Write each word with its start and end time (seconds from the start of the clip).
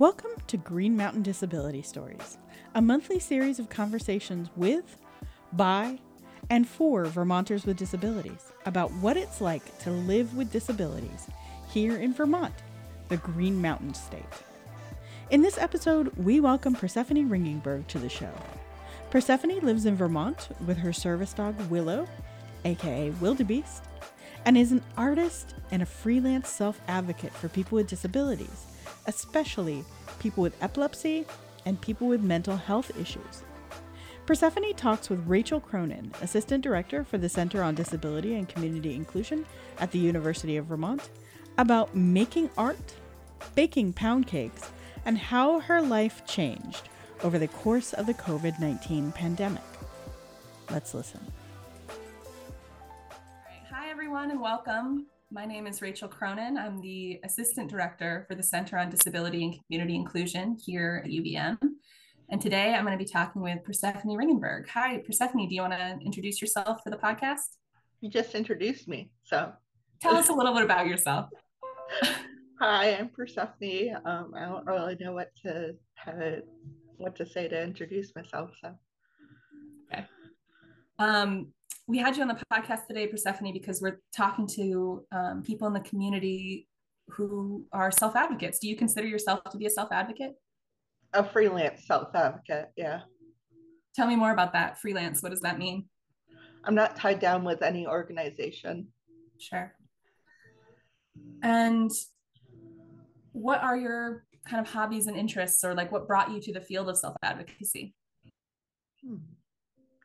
Welcome 0.00 0.30
to 0.46 0.56
Green 0.56 0.96
Mountain 0.96 1.24
Disability 1.24 1.82
Stories, 1.82 2.38
a 2.74 2.80
monthly 2.80 3.18
series 3.18 3.58
of 3.58 3.68
conversations 3.68 4.48
with, 4.56 4.96
by, 5.52 5.98
and 6.48 6.66
for 6.66 7.04
Vermonters 7.04 7.66
with 7.66 7.76
disabilities 7.76 8.50
about 8.64 8.90
what 8.94 9.18
it's 9.18 9.42
like 9.42 9.78
to 9.80 9.90
live 9.90 10.34
with 10.34 10.50
disabilities 10.50 11.28
here 11.68 11.96
in 11.96 12.14
Vermont, 12.14 12.54
the 13.10 13.18
Green 13.18 13.60
Mountain 13.60 13.92
State. 13.92 14.24
In 15.28 15.42
this 15.42 15.58
episode, 15.58 16.16
we 16.16 16.40
welcome 16.40 16.74
Persephone 16.74 17.28
Ringgenberg 17.28 17.86
to 17.88 17.98
the 17.98 18.08
show. 18.08 18.32
Persephone 19.10 19.60
lives 19.60 19.84
in 19.84 19.96
Vermont 19.96 20.48
with 20.66 20.78
her 20.78 20.94
service 20.94 21.34
dog 21.34 21.60
Willow, 21.68 22.08
aka 22.64 23.10
Wildebeest, 23.20 23.84
and 24.46 24.56
is 24.56 24.72
an 24.72 24.82
artist 24.96 25.56
and 25.70 25.82
a 25.82 25.86
freelance 25.86 26.48
self 26.48 26.80
advocate 26.88 27.34
for 27.34 27.50
people 27.50 27.76
with 27.76 27.86
disabilities, 27.86 28.69
especially 29.06 29.84
people 30.18 30.42
with 30.42 30.62
epilepsy 30.62 31.24
and 31.66 31.80
people 31.80 32.08
with 32.08 32.22
mental 32.22 32.56
health 32.56 32.90
issues. 32.98 33.42
Persephone 34.26 34.74
talks 34.74 35.10
with 35.10 35.26
Rachel 35.26 35.60
Cronin, 35.60 36.12
Assistant 36.22 36.62
Director 36.62 37.02
for 37.02 37.18
the 37.18 37.28
Center 37.28 37.62
on 37.62 37.74
Disability 37.74 38.34
and 38.34 38.48
Community 38.48 38.94
Inclusion 38.94 39.44
at 39.78 39.90
the 39.90 39.98
University 39.98 40.56
of 40.56 40.66
Vermont, 40.66 41.08
about 41.58 41.96
making 41.96 42.48
art, 42.56 42.94
baking 43.54 43.92
pound 43.92 44.26
cakes, 44.26 44.70
and 45.04 45.18
how 45.18 45.60
her 45.60 45.82
life 45.82 46.24
changed 46.26 46.88
over 47.22 47.38
the 47.38 47.48
course 47.48 47.92
of 47.92 48.06
the 48.06 48.14
COVID 48.14 48.60
19 48.60 49.12
pandemic. 49.12 49.62
Let's 50.70 50.94
listen. 50.94 51.20
Hi, 53.70 53.90
everyone, 53.90 54.30
and 54.30 54.40
welcome. 54.40 55.06
My 55.32 55.46
name 55.46 55.68
is 55.68 55.80
Rachel 55.80 56.08
Cronin. 56.08 56.58
I'm 56.58 56.80
the 56.80 57.20
Assistant 57.22 57.70
Director 57.70 58.24
for 58.26 58.34
the 58.34 58.42
Center 58.42 58.76
on 58.76 58.90
Disability 58.90 59.44
and 59.44 59.54
Community 59.64 59.94
Inclusion 59.94 60.58
here 60.60 61.02
at 61.04 61.10
UVM. 61.12 61.56
And 62.30 62.40
today 62.40 62.74
I'm 62.74 62.84
going 62.84 62.98
to 62.98 63.04
be 63.04 63.08
talking 63.08 63.40
with 63.40 63.62
Persephone 63.62 64.16
Ringgenberg. 64.16 64.68
Hi, 64.70 64.98
Persephone. 64.98 65.46
Do 65.46 65.54
you 65.54 65.60
want 65.60 65.74
to 65.74 65.98
introduce 66.04 66.40
yourself 66.40 66.80
for 66.82 66.90
the 66.90 66.96
podcast? 66.96 67.58
You 68.00 68.10
just 68.10 68.34
introduced 68.34 68.88
me. 68.88 69.12
So 69.22 69.52
tell 70.02 70.16
us 70.16 70.30
a 70.30 70.32
little 70.32 70.52
bit 70.52 70.64
about 70.64 70.88
yourself. 70.88 71.28
Hi, 72.58 72.96
I'm 72.96 73.08
Persephone. 73.10 73.98
Um, 74.04 74.32
I 74.36 74.46
don't 74.46 74.66
really 74.66 74.96
know 74.98 75.12
what 75.12 75.30
to 75.44 75.76
have 75.94 76.18
it, 76.18 76.48
what 76.96 77.14
to 77.16 77.24
say 77.24 77.46
to 77.46 77.62
introduce 77.62 78.16
myself. 78.16 78.50
So 78.60 78.74
okay. 79.92 80.06
Um, 80.98 81.52
we 81.90 81.98
had 81.98 82.16
you 82.16 82.22
on 82.22 82.28
the 82.28 82.40
podcast 82.52 82.86
today, 82.86 83.08
Persephone, 83.08 83.52
because 83.52 83.82
we're 83.82 84.00
talking 84.16 84.46
to 84.46 85.04
um, 85.10 85.42
people 85.42 85.66
in 85.66 85.74
the 85.74 85.80
community 85.80 86.68
who 87.08 87.66
are 87.72 87.90
self 87.90 88.14
advocates. 88.14 88.60
Do 88.60 88.68
you 88.68 88.76
consider 88.76 89.08
yourself 89.08 89.40
to 89.50 89.58
be 89.58 89.66
a 89.66 89.70
self 89.70 89.88
advocate? 89.90 90.34
A 91.14 91.24
freelance 91.24 91.88
self 91.88 92.14
advocate, 92.14 92.68
yeah. 92.76 93.00
Tell 93.96 94.06
me 94.06 94.14
more 94.14 94.30
about 94.30 94.52
that. 94.52 94.78
Freelance, 94.80 95.20
what 95.20 95.30
does 95.30 95.40
that 95.40 95.58
mean? 95.58 95.86
I'm 96.62 96.76
not 96.76 96.94
tied 96.94 97.18
down 97.18 97.42
with 97.42 97.60
any 97.60 97.88
organization. 97.88 98.86
Sure. 99.38 99.74
And 101.42 101.90
what 103.32 103.64
are 103.64 103.76
your 103.76 104.24
kind 104.46 104.64
of 104.64 104.72
hobbies 104.72 105.08
and 105.08 105.16
interests, 105.16 105.64
or 105.64 105.74
like 105.74 105.90
what 105.90 106.06
brought 106.06 106.30
you 106.30 106.40
to 106.40 106.52
the 106.52 106.60
field 106.60 106.88
of 106.88 106.96
self 106.96 107.16
advocacy? 107.24 107.96
Hmm. 109.04 109.16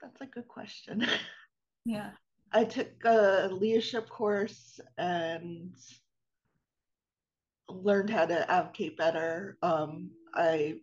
That's 0.02 0.22
a 0.22 0.26
good 0.26 0.48
question. 0.48 1.06
Yeah. 1.86 2.12
I 2.52 2.64
took 2.64 2.88
a 3.06 3.50
leadership 3.52 4.10
course 4.10 4.80
and 4.98 5.76
learned 7.70 8.10
how 8.10 8.26
to 8.26 8.52
advocate 8.52 8.98
better. 8.98 9.58
Um, 9.62 10.12
I 10.34 10.76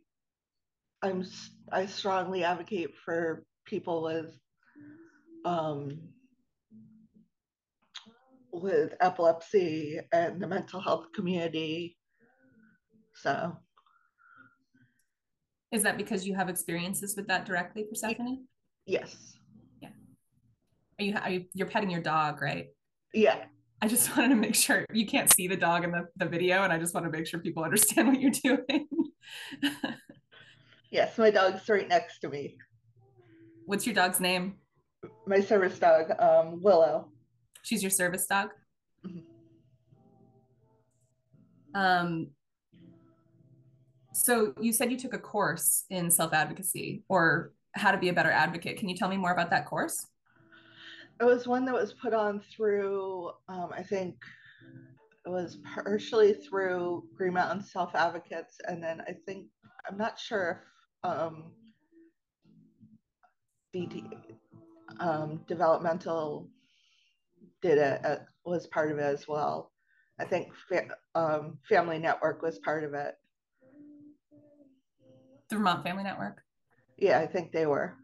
I'm 1.02 1.24
I 1.72 1.86
strongly 1.86 2.44
advocate 2.44 2.96
for 3.04 3.44
people 3.64 4.02
with 4.02 4.38
um, 5.44 5.98
with 8.52 8.94
epilepsy 9.00 9.98
and 10.12 10.40
the 10.40 10.46
mental 10.46 10.80
health 10.80 11.06
community. 11.14 11.96
So 13.14 13.56
is 15.72 15.82
that 15.82 15.96
because 15.96 16.26
you 16.26 16.34
have 16.34 16.48
experiences 16.48 17.16
with 17.16 17.26
that 17.28 17.46
directly, 17.46 17.84
Persephone? 17.84 18.46
Yes. 18.86 19.34
Are 20.98 21.04
you, 21.04 21.14
are 21.16 21.30
you 21.30 21.44
you're 21.54 21.68
petting 21.68 21.90
your 21.90 22.00
dog, 22.00 22.40
right? 22.42 22.68
Yeah. 23.12 23.44
I 23.80 23.88
just 23.88 24.08
wanted 24.16 24.28
to 24.30 24.36
make 24.36 24.54
sure 24.54 24.86
you 24.92 25.06
can't 25.06 25.32
see 25.32 25.48
the 25.48 25.56
dog 25.56 25.84
in 25.84 25.90
the, 25.90 26.06
the 26.16 26.26
video, 26.26 26.62
and 26.62 26.72
I 26.72 26.78
just 26.78 26.94
want 26.94 27.04
to 27.06 27.10
make 27.10 27.26
sure 27.26 27.40
people 27.40 27.64
understand 27.64 28.08
what 28.08 28.20
you're 28.20 28.30
doing. 28.30 28.88
yes, 30.90 31.18
my 31.18 31.30
dog's 31.30 31.68
right 31.68 31.88
next 31.88 32.20
to 32.20 32.28
me. 32.28 32.56
What's 33.66 33.86
your 33.86 33.94
dog's 33.94 34.20
name? 34.20 34.56
My 35.26 35.40
service 35.40 35.78
dog, 35.78 36.12
um, 36.18 36.60
Willow. 36.62 37.08
She's 37.62 37.82
your 37.82 37.90
service 37.90 38.26
dog. 38.26 38.50
Mm-hmm. 39.06 39.20
Um. 41.74 42.28
So 44.14 44.52
you 44.60 44.72
said 44.72 44.92
you 44.92 44.98
took 44.98 45.14
a 45.14 45.18
course 45.18 45.84
in 45.90 46.10
self 46.10 46.32
advocacy 46.34 47.02
or 47.08 47.52
how 47.74 47.90
to 47.90 47.98
be 47.98 48.10
a 48.10 48.12
better 48.12 48.30
advocate. 48.30 48.76
Can 48.76 48.88
you 48.88 48.96
tell 48.96 49.08
me 49.08 49.16
more 49.16 49.32
about 49.32 49.50
that 49.50 49.66
course? 49.66 50.06
It 51.22 51.24
was 51.24 51.46
one 51.46 51.64
that 51.64 51.74
was 51.74 51.94
put 51.94 52.12
on 52.12 52.40
through 52.54 53.30
um, 53.48 53.70
i 53.74 53.82
think 53.82 54.16
it 55.24 55.28
was 55.30 55.58
partially 55.74 56.34
through 56.34 57.04
green 57.16 57.34
mountain 57.34 57.62
self 57.64 57.94
advocates 57.94 58.58
and 58.66 58.82
then 58.82 59.00
i 59.08 59.12
think 59.24 59.46
i'm 59.88 59.96
not 59.96 60.18
sure 60.18 60.62
if 61.04 61.10
um, 61.10 61.52
BD, 63.74 64.04
um, 65.00 65.40
developmental 65.48 66.48
did 67.62 67.78
it 67.78 68.04
uh, 68.04 68.16
was 68.44 68.66
part 68.66 68.92
of 68.92 68.98
it 68.98 69.02
as 69.02 69.26
well. 69.26 69.72
I 70.20 70.24
think 70.24 70.52
fa- 70.68 70.96
um, 71.14 71.58
family 71.68 71.98
network 71.98 72.42
was 72.42 72.58
part 72.58 72.84
of 72.84 72.92
it. 72.94 73.14
The 75.48 75.56
vermont 75.56 75.84
family 75.84 76.04
network? 76.04 76.42
Yeah 76.98 77.18
i 77.18 77.26
think 77.26 77.52
they 77.52 77.66
were. 77.66 77.96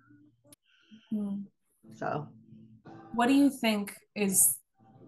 Hmm. 1.11 1.43
so 1.95 2.27
what 3.13 3.27
do 3.27 3.35
you 3.35 3.51
think 3.51 3.95
is 4.15 4.59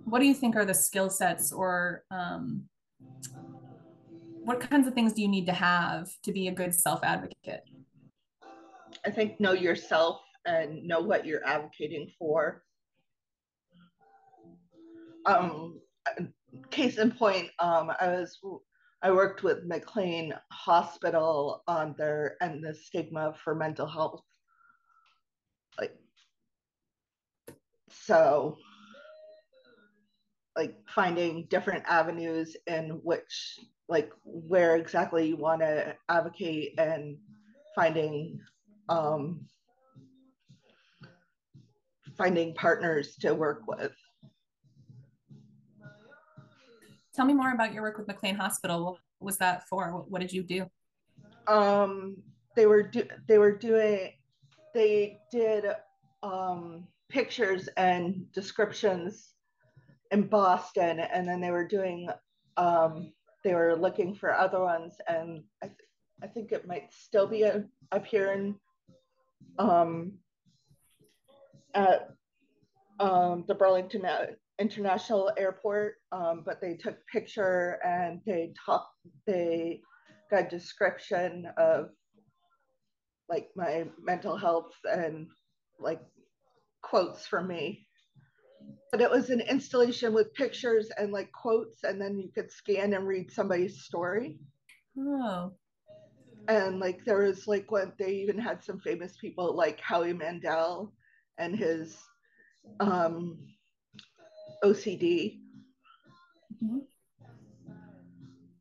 what 0.04 0.20
do 0.20 0.26
you 0.26 0.34
think 0.34 0.56
are 0.56 0.64
the 0.64 0.74
skill 0.74 1.10
sets 1.10 1.52
or 1.52 2.04
um, 2.10 2.64
what 4.42 4.60
kinds 4.60 4.88
of 4.88 4.94
things 4.94 5.12
do 5.12 5.22
you 5.22 5.28
need 5.28 5.46
to 5.46 5.52
have 5.52 6.08
to 6.22 6.32
be 6.32 6.48
a 6.48 6.52
good 6.52 6.74
self 6.74 7.04
advocate 7.04 7.62
i 9.06 9.10
think 9.10 9.38
know 9.40 9.52
yourself 9.52 10.20
and 10.46 10.82
know 10.84 11.00
what 11.00 11.26
you're 11.26 11.46
advocating 11.46 12.10
for. 12.18 12.62
Um 15.26 15.80
case 16.70 16.98
in 16.98 17.12
point 17.12 17.48
um 17.60 17.92
i 18.00 18.08
was 18.08 18.40
i 19.02 19.10
worked 19.10 19.44
with 19.44 19.64
mclean 19.64 20.34
hospital 20.50 21.62
on 21.68 21.94
their 21.96 22.36
and 22.40 22.64
the 22.64 22.74
stigma 22.74 23.32
for 23.44 23.54
mental 23.54 23.86
health 23.86 24.22
like 25.78 25.94
so 27.90 28.56
like 30.56 30.76
finding 30.88 31.46
different 31.48 31.84
avenues 31.86 32.56
in 32.66 33.00
which 33.02 33.60
like 33.88 34.10
where 34.24 34.76
exactly 34.76 35.28
you 35.28 35.36
want 35.36 35.60
to 35.60 35.94
advocate 36.08 36.78
and 36.78 37.16
finding 37.74 38.40
um, 38.88 39.46
finding 42.16 42.54
partners 42.54 43.16
to 43.16 43.34
work 43.34 43.62
with. 43.66 43.92
Tell 47.14 47.24
me 47.24 47.34
more 47.34 47.52
about 47.52 47.72
your 47.72 47.82
work 47.82 47.98
with 47.98 48.06
mclean 48.06 48.36
hospital. 48.36 48.84
What 48.84 48.98
was 49.20 49.38
that 49.38 49.68
for? 49.68 49.92
What, 49.94 50.10
what 50.10 50.20
did 50.20 50.32
you 50.32 50.42
do? 50.42 50.66
Um, 51.46 52.16
they 52.56 52.66
were 52.66 52.82
do- 52.82 53.08
they 53.26 53.38
were 53.38 53.56
doing 53.56 54.12
they 54.74 55.18
did 55.32 55.64
um, 56.22 56.86
pictures 57.10 57.68
and 57.76 58.30
descriptions 58.32 59.34
in 60.10 60.22
Boston, 60.22 61.00
and 61.00 61.28
then 61.28 61.40
they 61.40 61.50
were 61.50 61.66
doing, 61.66 62.08
um, 62.56 63.12
they 63.44 63.54
were 63.54 63.76
looking 63.76 64.14
for 64.14 64.34
other 64.34 64.60
ones, 64.60 64.94
and 65.06 65.42
I, 65.62 65.66
th- 65.66 65.78
I 66.22 66.26
think 66.26 66.52
it 66.52 66.66
might 66.66 66.92
still 66.92 67.26
be 67.26 67.42
a, 67.42 67.64
up 67.92 68.06
here 68.06 68.32
in 68.32 68.56
um, 69.58 70.12
at 71.74 72.10
um, 72.98 73.44
the 73.46 73.54
Burlington 73.54 74.04
International 74.58 75.30
Airport, 75.36 75.94
um, 76.12 76.42
but 76.44 76.60
they 76.60 76.74
took 76.74 76.96
picture 77.06 77.78
and 77.84 78.20
they 78.26 78.52
talked, 78.66 78.94
they 79.26 79.80
got 80.30 80.46
a 80.46 80.48
description 80.48 81.46
of 81.56 81.90
like 83.28 83.48
my 83.56 83.86
mental 84.02 84.36
health 84.36 84.72
and 84.84 85.28
like 85.78 86.00
quotes 86.82 87.26
from 87.26 87.48
me. 87.48 87.86
But 88.92 89.00
it 89.00 89.10
was 89.10 89.30
an 89.30 89.40
installation 89.40 90.12
with 90.12 90.34
pictures 90.34 90.90
and 90.98 91.12
like 91.12 91.30
quotes, 91.32 91.84
and 91.84 92.00
then 92.00 92.18
you 92.18 92.30
could 92.34 92.50
scan 92.50 92.92
and 92.92 93.06
read 93.06 93.30
somebody's 93.30 93.82
story. 93.82 94.38
Oh, 94.98 95.52
and 96.48 96.80
like 96.80 97.04
there 97.04 97.22
was 97.22 97.46
like 97.46 97.70
what 97.70 97.96
they 97.98 98.12
even 98.12 98.38
had 98.38 98.62
some 98.62 98.80
famous 98.80 99.16
people 99.20 99.54
like 99.54 99.80
Howie 99.80 100.12
Mandel 100.12 100.92
and 101.38 101.56
his 101.56 101.96
um, 102.80 103.38
OCD. 104.64 105.38
Mm-hmm. 106.62 106.78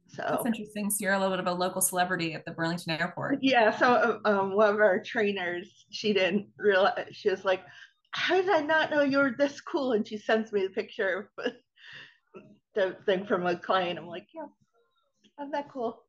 So 0.08 0.24
that's 0.28 0.46
interesting. 0.46 0.90
So 0.90 0.98
you're 1.00 1.14
a 1.14 1.20
little 1.20 1.32
bit 1.32 1.40
of 1.40 1.48
a 1.48 1.54
local 1.54 1.82
celebrity 1.82 2.34
at 2.34 2.44
the 2.46 2.52
Burlington 2.52 3.00
Airport. 3.00 3.40
Yeah. 3.42 3.76
So 3.78 4.20
um, 4.26 4.54
one 4.56 4.74
of 4.74 4.80
our 4.80 5.02
trainers, 5.02 5.86
she 5.92 6.14
didn't 6.14 6.48
realize. 6.58 7.08
She 7.12 7.30
was 7.30 7.46
like, 7.46 7.62
"How 8.12 8.36
did 8.36 8.50
I 8.50 8.62
not 8.62 8.92
know 8.92 9.02
you 9.02 9.20
were 9.20 9.36
this 9.38 9.62
cool?" 9.62 9.94
And 9.94 10.08
she 10.08 10.18
sends 10.18 10.52
me 10.52 10.64
the 10.64 10.74
picture 10.74 11.30
of 11.38 11.54
the 12.76 12.98
thing 13.06 13.26
from 13.26 13.46
a 13.46 13.56
client. 13.56 14.00
I'm 14.00 14.08
like, 14.08 14.28
"Yeah, 14.34 14.48
I'm 15.40 15.52
that 15.52 15.72
cool." 15.72 16.04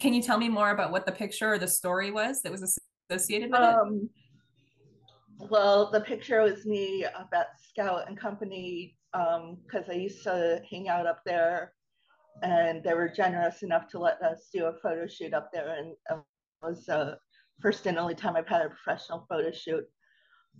Can 0.00 0.12
you 0.12 0.22
tell 0.22 0.38
me 0.38 0.48
more 0.48 0.70
about 0.70 0.92
what 0.92 1.06
the 1.06 1.12
picture 1.12 1.52
or 1.54 1.58
the 1.58 1.68
story 1.68 2.10
was 2.10 2.42
that 2.42 2.52
was 2.52 2.78
associated 3.10 3.50
with 3.50 3.60
um, 3.60 4.10
it? 5.40 5.48
Well, 5.50 5.90
the 5.90 6.00
picture 6.00 6.42
was 6.42 6.66
me 6.66 7.04
up 7.04 7.30
at 7.32 7.48
Scout 7.58 8.08
and 8.08 8.18
Company 8.18 8.96
because 9.12 9.88
um, 9.88 9.90
I 9.90 9.94
used 9.94 10.22
to 10.24 10.60
hang 10.70 10.88
out 10.88 11.06
up 11.06 11.20
there 11.24 11.72
and 12.42 12.82
they 12.82 12.94
were 12.94 13.08
generous 13.08 13.62
enough 13.62 13.88
to 13.88 13.98
let 13.98 14.20
us 14.22 14.48
do 14.52 14.66
a 14.66 14.72
photo 14.82 15.06
shoot 15.06 15.34
up 15.34 15.50
there 15.52 15.76
and 15.78 15.94
it 16.10 16.24
was 16.62 16.84
the 16.86 17.16
first 17.60 17.86
and 17.86 17.98
only 17.98 18.14
time 18.14 18.34
i've 18.36 18.48
had 18.48 18.62
a 18.62 18.70
professional 18.70 19.26
photo 19.28 19.52
shoot 19.52 19.84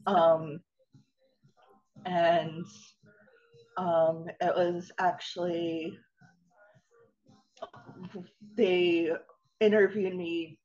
um, 0.06 0.61
and 2.06 2.64
um, 3.76 4.26
it 4.41 4.55
was 4.55 4.91
actually 4.99 5.99
they 8.56 9.11
interviewed 9.61 10.14
me 10.14 10.58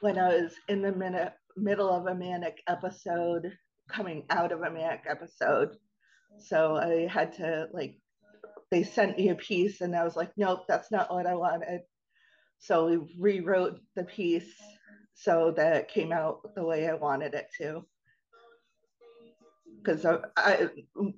when 0.00 0.18
i 0.18 0.28
was 0.28 0.52
in 0.68 0.82
the 0.82 0.92
minute, 0.92 1.32
middle 1.56 1.90
of 1.90 2.06
a 2.06 2.14
manic 2.14 2.62
episode 2.68 3.52
coming 3.88 4.24
out 4.30 4.52
of 4.52 4.62
a 4.62 4.70
manic 4.70 5.02
episode 5.08 5.76
so 6.38 6.76
i 6.76 7.06
had 7.10 7.32
to 7.32 7.66
like 7.72 7.98
they 8.70 8.82
sent 8.82 9.16
me 9.16 9.30
a 9.30 9.34
piece 9.34 9.80
and 9.80 9.96
I 9.96 10.04
was 10.04 10.16
like, 10.16 10.30
nope, 10.36 10.64
that's 10.68 10.90
not 10.90 11.12
what 11.12 11.26
I 11.26 11.34
wanted. 11.34 11.80
So 12.58 12.86
we 12.86 13.14
rewrote 13.18 13.80
the 13.94 14.04
piece 14.04 14.52
so 15.14 15.52
that 15.56 15.76
it 15.76 15.88
came 15.88 16.12
out 16.12 16.54
the 16.54 16.64
way 16.64 16.88
I 16.88 16.94
wanted 16.94 17.34
it 17.34 17.46
to. 17.58 17.84
Because 19.88 20.04
I, 20.04 20.18
I, 20.36 20.68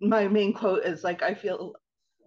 my 0.00 0.28
main 0.28 0.52
quote 0.52 0.84
is 0.84 1.02
like, 1.02 1.24
I 1.24 1.34
feel 1.34 1.74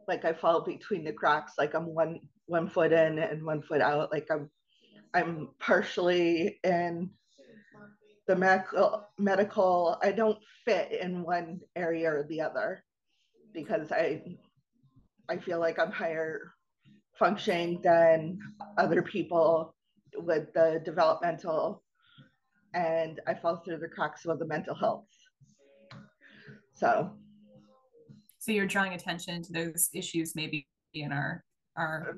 like 0.10 0.26
I 0.26 0.34
fall 0.34 0.60
between 0.60 1.06
the 1.06 1.14
cracks, 1.14 1.54
like 1.58 1.74
I'm 1.74 1.86
one 1.86 2.20
one 2.48 2.70
foot 2.70 2.92
in 2.92 3.18
and 3.18 3.46
one 3.46 3.62
foot 3.62 3.80
out. 3.80 4.12
Like 4.12 4.28
I'm, 4.30 4.50
I'm 5.14 5.52
partially 5.60 6.60
in 6.66 7.12
the 8.28 8.36
medical 8.36 9.08
medical. 9.18 9.98
I 10.04 10.12
don't 10.12 10.38
fit 10.66 10.92
in 10.92 11.24
one 11.24 11.62
area 11.78 12.12
or 12.12 12.24
the 12.28 12.42
other 12.42 12.84
because 13.54 13.94
I 13.94 14.22
I 15.30 15.38
feel 15.38 15.62
like 15.62 15.80
I'm 15.80 15.94
higher 15.94 16.52
functioning 17.18 17.80
than 17.82 18.38
other 18.78 19.02
people 19.02 19.74
with 20.18 20.52
the 20.54 20.82
developmental, 20.84 21.84
and 22.74 23.22
I 23.28 23.34
fall 23.34 23.64
through 23.64 23.78
the 23.78 23.88
cracks 23.88 24.26
with 24.26 24.40
the 24.40 24.46
mental 24.46 24.76
health. 24.76 25.08
So, 26.84 27.12
so 28.40 28.52
you're 28.52 28.68
drawing 28.68 28.94
attention 28.94 29.42
to 29.44 29.54
those 29.54 29.88
issues, 29.94 30.36
maybe 30.36 30.68
in 30.94 31.14
our 31.14 31.42
our 31.78 32.18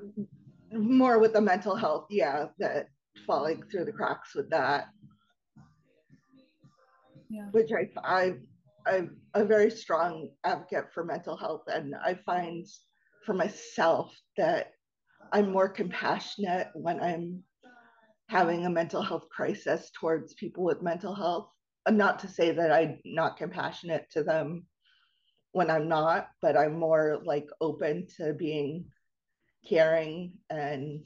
more 0.72 1.20
with 1.20 1.34
the 1.34 1.40
mental 1.40 1.76
health, 1.76 2.06
yeah, 2.10 2.46
that 2.58 2.88
falling 3.28 3.62
through 3.70 3.84
the 3.84 3.92
cracks 3.92 4.34
with 4.34 4.50
that. 4.50 4.88
Yeah. 7.30 7.46
Which 7.52 7.70
I 7.70 7.88
I 8.02 8.32
I'm 8.88 9.18
a 9.34 9.44
very 9.44 9.70
strong 9.70 10.30
advocate 10.42 10.92
for 10.92 11.04
mental 11.04 11.36
health, 11.36 11.62
and 11.68 11.94
I 12.04 12.14
find 12.26 12.66
for 13.24 13.34
myself 13.34 14.12
that 14.36 14.72
I'm 15.32 15.52
more 15.52 15.68
compassionate 15.68 16.70
when 16.74 16.98
I'm 16.98 17.44
having 18.28 18.66
a 18.66 18.70
mental 18.70 19.02
health 19.02 19.28
crisis 19.30 19.92
towards 19.94 20.34
people 20.34 20.64
with 20.64 20.82
mental 20.82 21.14
health. 21.14 21.50
Not 21.88 22.18
to 22.20 22.28
say 22.28 22.52
that 22.52 22.72
I'm 22.72 22.98
not 23.04 23.36
compassionate 23.36 24.10
to 24.12 24.22
them 24.22 24.66
when 25.52 25.70
I'm 25.70 25.88
not, 25.88 26.28
but 26.42 26.56
I'm 26.56 26.78
more 26.78 27.20
like 27.24 27.48
open 27.60 28.08
to 28.16 28.34
being 28.34 28.86
caring 29.68 30.32
and 30.50 31.04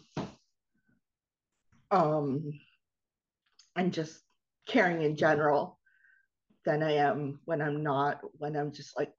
um 1.90 2.52
and 3.76 3.92
just 3.92 4.20
caring 4.66 5.02
in 5.02 5.16
general 5.16 5.78
than 6.64 6.82
I 6.82 6.92
am 6.92 7.40
when 7.44 7.62
I'm 7.62 7.82
not, 7.82 8.20
when 8.38 8.56
I'm 8.56 8.72
just 8.72 8.98
like, 8.98 9.12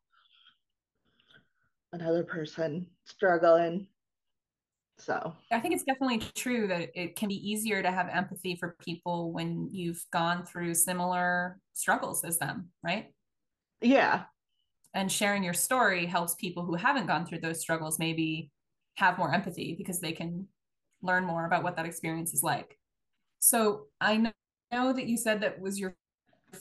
another 1.94 2.24
person 2.24 2.88
struggling. 3.06 3.88
So 5.01 5.33
I 5.51 5.59
think 5.59 5.74
it's 5.74 5.83
definitely 5.83 6.19
true 6.36 6.68
that 6.68 6.92
it 6.94 7.15
can 7.15 7.30
be 7.30 7.50
easier 7.51 7.81
to 7.81 7.92
have 7.92 8.07
empathy 8.07 8.56
for 8.56 8.75
people 8.80 9.31
when 9.31 9.68
you've 9.71 10.03
gone 10.13 10.45
through 10.45 10.75
similar 10.75 11.59
struggles 11.74 12.24
as 12.24 12.38
them, 12.38 12.69
right? 12.83 13.13
Yeah. 13.81 14.24
And 14.94 15.12
sharing 15.12 15.44
your 15.44 15.53
story 15.53 16.06
helps 16.06 16.36
people 16.36 16.63
who 16.63 16.75
haven't 16.75 17.07
gone 17.07 17.25
through 17.25 17.39
those 17.39 17.62
struggles 17.62 17.98
maybe 17.98 18.51
have 18.95 19.18
more 19.18 19.33
empathy 19.33 19.74
because 19.75 20.00
they 20.00 20.12
can 20.12 20.48
learn 21.01 21.25
more 21.25 21.45
about 21.45 21.63
what 21.63 21.75
that 21.77 21.86
experience 21.88 22.33
is 22.33 22.44
like. 22.44 22.77
So 23.39 23.88
I 24.00 24.31
know 24.71 24.94
that 24.94 25.07
you 25.07 25.18
said 25.18 25.42
that 25.42 25.59
was 25.59 25.80
your 25.80 25.95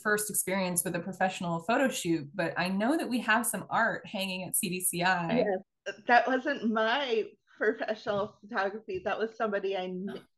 first 0.01 0.29
experience 0.29 0.83
with 0.83 0.95
a 0.95 0.99
professional 0.99 1.59
photo 1.59 1.89
shoot, 1.89 2.27
but 2.33 2.53
I 2.57 2.69
know 2.69 2.97
that 2.97 3.09
we 3.09 3.19
have 3.19 3.45
some 3.45 3.65
art 3.69 4.07
hanging 4.07 4.45
at 4.45 4.53
CDCI. 4.55 5.45
Yes, 5.45 5.95
that 6.07 6.25
wasn't 6.25 6.71
my 6.71 7.25
professional 7.61 8.35
photography. 8.41 9.03
That 9.05 9.19
was 9.19 9.35
somebody 9.37 9.77
I 9.77 9.93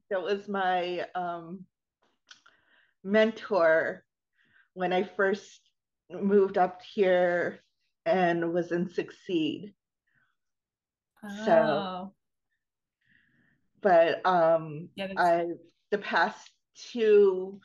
that 0.09 0.21
was 0.21 0.49
my 0.49 1.05
um, 1.15 1.65
mentor 3.03 4.03
when 4.73 4.91
I 4.91 5.03
first 5.03 5.61
moved 6.11 6.57
up 6.57 6.81
here 6.93 7.59
and 8.05 8.53
was 8.53 8.73
in 8.73 8.89
Succeed. 8.89 9.73
Oh. 11.23 11.45
So, 11.45 12.13
but 13.81 14.25
um, 14.25 14.89
yeah, 14.95 15.13
I 15.15 15.45
the 15.91 15.99
past 15.99 16.51
two 16.91 17.61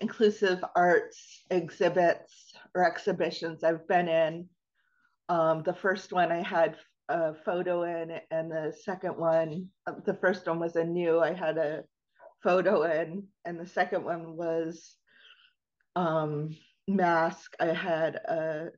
inclusive 0.00 0.62
arts 0.74 1.46
exhibits 1.50 2.52
or 2.74 2.84
exhibitions 2.84 3.64
I've 3.64 3.88
been 3.88 4.08
in. 4.08 4.48
Um, 5.30 5.62
the 5.62 5.72
first 5.72 6.12
one 6.12 6.30
I 6.30 6.42
had 6.42 6.76
a 7.08 7.34
photo 7.34 7.82
in, 7.82 8.20
and 8.30 8.50
the 8.50 8.74
second 8.84 9.16
one, 9.16 9.68
the 10.04 10.14
first 10.14 10.46
one 10.46 10.58
was 10.58 10.76
a 10.76 10.84
new, 10.84 11.20
I 11.20 11.32
had 11.32 11.58
a 11.58 11.84
photo 12.42 12.82
in, 12.82 13.24
and 13.44 13.58
the 13.58 13.66
second 13.66 14.04
one 14.04 14.36
was 14.36 14.96
um, 15.94 16.56
mask. 16.88 17.54
I 17.60 17.66
had 17.66 18.16
a 18.16 18.70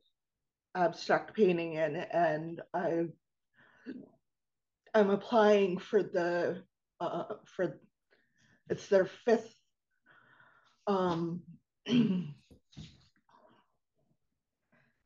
abstract 0.75 1.35
painting 1.35 1.75
in, 1.75 1.97
and 1.97 2.61
I 2.75 3.06
I'm 4.94 5.11
applying 5.11 5.78
for 5.78 6.02
the 6.02 6.62
uh, 7.00 7.25
for 7.56 7.78
it's 8.68 8.88
their 8.88 9.06
fifth 9.25 9.54
um, 10.87 11.42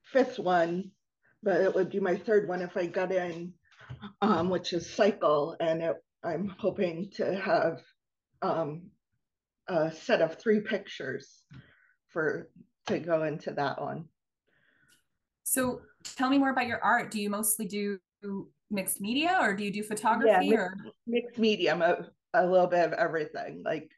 fifth 0.05 0.38
one, 0.38 0.93
but 1.43 1.61
it 1.61 1.75
would 1.75 1.91
be 1.91 2.01
my 2.01 2.17
third 2.17 2.49
one 2.49 2.63
if 2.63 2.77
I 2.77 2.87
got 2.87 3.13
in, 3.13 3.53
um, 4.21 4.49
which 4.49 4.73
is 4.73 4.89
cycle, 4.89 5.57
and 5.61 5.83
it, 5.83 5.97
I'm 6.25 6.55
hoping 6.59 7.11
to 7.17 7.35
have 7.35 7.81
um, 8.43 8.91
a 9.69 9.91
set 9.91 10.21
of 10.21 10.39
three 10.39 10.61
pictures 10.61 11.43
for 12.09 12.49
to 12.87 12.99
go 12.99 13.25
into 13.25 13.53
that 13.53 13.81
one. 13.81 14.07
So 15.43 15.81
tell 16.17 16.31
me 16.31 16.39
more 16.39 16.51
about 16.51 16.67
your 16.67 16.83
art. 16.83 17.11
Do 17.11 17.21
you 17.21 17.31
mostly 17.31 17.67
do 17.67 17.99
mixed 18.71 19.01
media 19.01 19.39
or 19.41 19.55
do 19.55 19.65
you 19.65 19.73
do 19.73 19.83
photography 19.83 20.47
yeah, 20.47 20.57
or 20.57 20.77
mixed 21.07 21.39
medium, 21.39 21.83
a, 21.83 22.09
a 22.35 22.47
little 22.47 22.67
bit 22.67 22.85
of 22.85 22.93
everything. 22.93 23.63
Like 23.65 23.91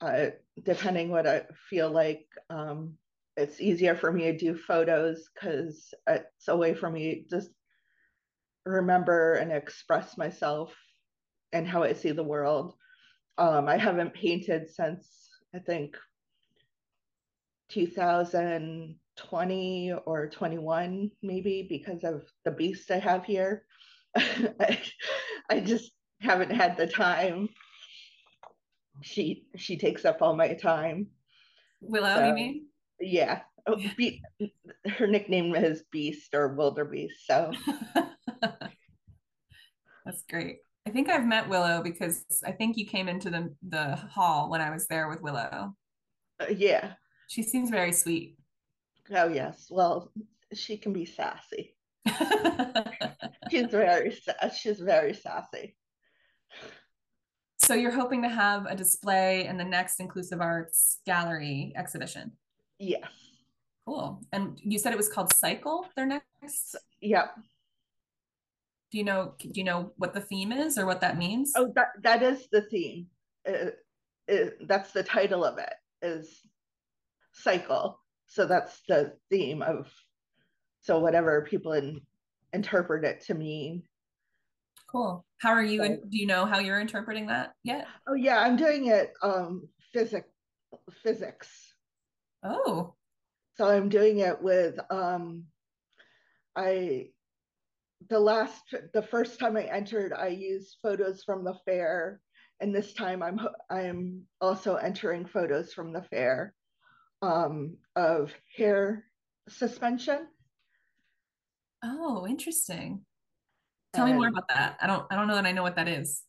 uh, 0.00 0.26
depending 0.62 1.10
what 1.10 1.26
I 1.26 1.44
feel 1.68 1.90
like. 1.90 2.26
Um, 2.50 2.94
it's 3.38 3.60
easier 3.60 3.94
for 3.94 4.12
me 4.12 4.24
to 4.24 4.36
do 4.36 4.56
photos 4.56 5.28
because 5.32 5.94
it's 6.08 6.48
a 6.48 6.56
way 6.56 6.74
for 6.74 6.90
me 6.90 7.22
to 7.22 7.28
just 7.28 7.50
remember 8.66 9.34
and 9.34 9.52
express 9.52 10.18
myself 10.18 10.74
and 11.52 11.64
how 11.66 11.84
I 11.84 11.92
see 11.92 12.10
the 12.10 12.22
world. 12.22 12.74
Um, 13.38 13.68
I 13.68 13.76
haven't 13.76 14.12
painted 14.12 14.68
since 14.68 15.06
I 15.54 15.60
think 15.60 15.96
2020 17.70 19.92
or 20.04 20.28
21, 20.28 21.10
maybe 21.22 21.66
because 21.68 22.02
of 22.02 22.24
the 22.44 22.50
beast 22.50 22.90
I 22.90 22.98
have 22.98 23.24
here. 23.24 23.64
I, 24.16 24.80
I 25.48 25.60
just 25.60 25.92
haven't 26.20 26.50
had 26.50 26.76
the 26.76 26.88
time 26.88 27.48
she 29.00 29.44
she 29.56 29.78
takes 29.78 30.04
up 30.04 30.22
all 30.22 30.34
my 30.34 30.54
time. 30.54 31.06
Willow, 31.80 32.16
so, 32.16 32.26
you 32.26 32.34
mean? 32.34 32.67
Yeah. 33.00 33.40
Oh, 33.66 33.76
Be- 33.96 34.22
her 34.86 35.06
nickname 35.06 35.54
is 35.54 35.84
Beast 35.92 36.34
or 36.34 36.48
Wildebeest. 36.54 37.26
So 37.26 37.52
that's 40.04 40.22
great. 40.28 40.58
I 40.86 40.90
think 40.90 41.10
I've 41.10 41.26
met 41.26 41.48
Willow 41.48 41.82
because 41.82 42.24
I 42.46 42.52
think 42.52 42.76
you 42.78 42.86
came 42.86 43.08
into 43.08 43.28
the 43.28 43.54
the 43.68 43.96
hall 43.96 44.48
when 44.48 44.62
I 44.62 44.70
was 44.70 44.86
there 44.86 45.08
with 45.08 45.20
Willow. 45.20 45.74
Uh, 46.40 46.46
yeah. 46.56 46.92
She 47.28 47.42
seems 47.42 47.68
very 47.68 47.92
sweet. 47.92 48.38
Oh 49.14 49.28
yes. 49.28 49.66
Well, 49.70 50.12
she 50.54 50.78
can 50.78 50.94
be 50.94 51.04
sassy. 51.04 51.76
she's 53.50 53.66
very 53.66 54.16
she's 54.56 54.80
very 54.80 55.12
sassy. 55.12 55.76
So 57.58 57.74
you're 57.74 57.90
hoping 57.90 58.22
to 58.22 58.30
have 58.30 58.64
a 58.64 58.74
display 58.74 59.46
in 59.46 59.58
the 59.58 59.64
next 59.64 60.00
Inclusive 60.00 60.40
Arts 60.40 61.00
Gallery 61.04 61.74
exhibition? 61.76 62.32
Yes. 62.78 63.10
Cool. 63.86 64.20
And 64.32 64.58
you 64.62 64.78
said 64.78 64.92
it 64.92 64.98
was 64.98 65.08
called 65.08 65.32
Cycle, 65.32 65.86
their 65.96 66.06
next? 66.06 66.76
Yep. 67.00 67.34
Do 68.90 68.98
you 68.98 69.04
know 69.04 69.34
do 69.38 69.50
you 69.54 69.64
know 69.64 69.92
what 69.96 70.14
the 70.14 70.20
theme 70.20 70.52
is 70.52 70.78
or 70.78 70.86
what 70.86 71.00
that 71.00 71.18
means? 71.18 71.52
Oh, 71.56 71.72
that 71.74 71.88
that 72.02 72.22
is 72.22 72.48
the 72.50 72.62
theme. 72.62 73.06
Uh, 73.46 73.70
it, 74.26 74.66
that's 74.66 74.92
the 74.92 75.02
title 75.02 75.44
of 75.44 75.58
it 75.58 75.72
is 76.02 76.40
cycle. 77.32 78.00
So 78.26 78.46
that's 78.46 78.80
the 78.88 79.14
theme 79.30 79.62
of 79.62 79.90
so 80.80 80.98
whatever 80.98 81.46
people 81.48 81.72
in, 81.72 82.00
interpret 82.52 83.04
it 83.04 83.22
to 83.26 83.34
mean. 83.34 83.82
Cool. 84.90 85.24
How 85.38 85.50
are 85.50 85.62
you? 85.62 85.84
So, 85.84 85.96
do 86.08 86.18
you 86.18 86.26
know 86.26 86.46
how 86.46 86.58
you're 86.58 86.80
interpreting 86.80 87.26
that 87.26 87.52
yet? 87.62 87.86
Oh 88.06 88.14
yeah, 88.14 88.38
I'm 88.38 88.56
doing 88.56 88.86
it 88.86 89.12
um 89.22 89.68
physics 89.92 90.28
physics. 91.02 91.67
Oh. 92.48 92.94
So 93.56 93.68
I'm 93.68 93.88
doing 93.88 94.18
it 94.18 94.40
with 94.40 94.78
um 94.90 95.44
I 96.56 97.08
the 98.08 98.18
last 98.18 98.62
the 98.94 99.02
first 99.02 99.38
time 99.38 99.56
I 99.56 99.64
entered 99.64 100.12
I 100.12 100.28
used 100.28 100.78
photos 100.82 101.24
from 101.24 101.44
the 101.44 101.54
fair 101.64 102.20
and 102.60 102.74
this 102.74 102.94
time 102.94 103.22
I'm 103.22 103.40
I'm 103.70 104.22
also 104.40 104.76
entering 104.76 105.26
photos 105.26 105.72
from 105.72 105.92
the 105.92 106.02
fair 106.02 106.54
um 107.20 107.76
of 107.96 108.32
hair 108.56 109.04
suspension. 109.48 110.26
Oh, 111.84 112.26
interesting. 112.26 113.04
Tell 113.94 114.06
and 114.06 114.14
me 114.14 114.18
more 114.18 114.28
about 114.28 114.48
that. 114.48 114.78
I 114.80 114.86
don't 114.86 115.06
I 115.10 115.16
don't 115.16 115.28
know 115.28 115.34
that 115.34 115.46
I 115.46 115.52
know 115.52 115.62
what 115.62 115.76
that 115.76 115.88
is. 115.88 116.22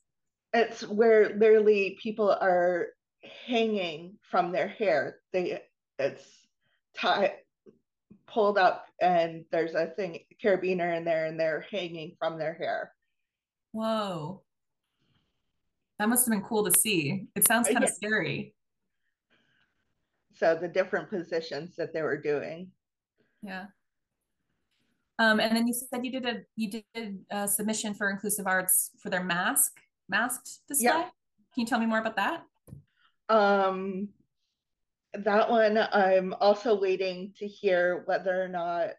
It's 0.54 0.82
where 0.82 1.30
literally 1.38 1.98
people 2.02 2.32
are 2.32 2.88
hanging 3.46 4.18
from 4.32 4.52
their 4.52 4.68
hair. 4.68 5.18
They 5.34 5.62
it's 6.00 6.26
tied 6.98 7.34
pulled 8.30 8.58
up 8.58 8.86
and 9.02 9.44
there's 9.52 9.74
a 9.74 9.88
thing 9.88 10.20
carabiner 10.44 10.96
in 10.96 11.04
there 11.04 11.26
and 11.26 11.40
they're 11.40 11.66
hanging 11.72 12.16
from 12.20 12.38
their 12.38 12.54
hair. 12.54 12.94
Whoa. 13.72 14.44
That 15.98 16.10
must 16.10 16.26
have 16.26 16.32
been 16.32 16.44
cool 16.44 16.70
to 16.70 16.80
see. 16.80 17.28
It 17.36 17.48
sounds 17.48 17.68
kind 17.68 17.84
of 17.84 17.90
scary. 17.90 18.54
So 20.36 20.58
the 20.60 20.68
different 20.68 21.10
positions 21.10 21.76
that 21.76 21.94
they 21.94 22.02
were 22.02 22.22
doing. 22.22 22.70
Yeah. 23.42 23.66
Um, 25.18 25.42
and 25.42 25.56
then 25.56 25.68
you 25.68 25.74
said 25.74 26.06
you 26.06 26.12
did 26.12 26.26
a 26.26 26.38
you 26.56 26.84
did 26.94 27.20
a 27.30 27.46
submission 27.46 27.94
for 27.94 28.10
Inclusive 28.10 28.48
Arts 28.48 28.92
for 29.02 29.10
their 29.10 29.24
mask 29.24 29.74
masked 30.08 30.60
display. 30.70 30.86
Yeah. 30.86 31.02
Can 31.54 31.62
you 31.62 31.66
tell 31.66 31.80
me 31.80 31.86
more 31.86 32.00
about 32.00 32.16
that? 32.16 32.44
Um, 33.28 34.10
that 35.14 35.50
one 35.50 35.78
I'm 35.78 36.34
also 36.40 36.80
waiting 36.80 37.34
to 37.40 37.48
hear 37.48 38.04
whether 38.06 38.42
or 38.42 38.48
not 38.48 38.90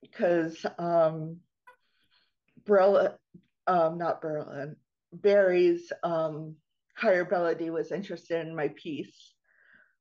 because 0.00 0.64
um, 0.78 1.38
Berlin, 2.64 3.12
um, 3.66 3.98
not 3.98 4.20
Berlin, 4.20 4.76
Barre's 5.12 5.92
um, 6.02 6.56
Hireability 7.00 7.70
was 7.70 7.92
interested 7.92 8.46
in 8.46 8.54
my 8.54 8.68
piece, 8.68 9.34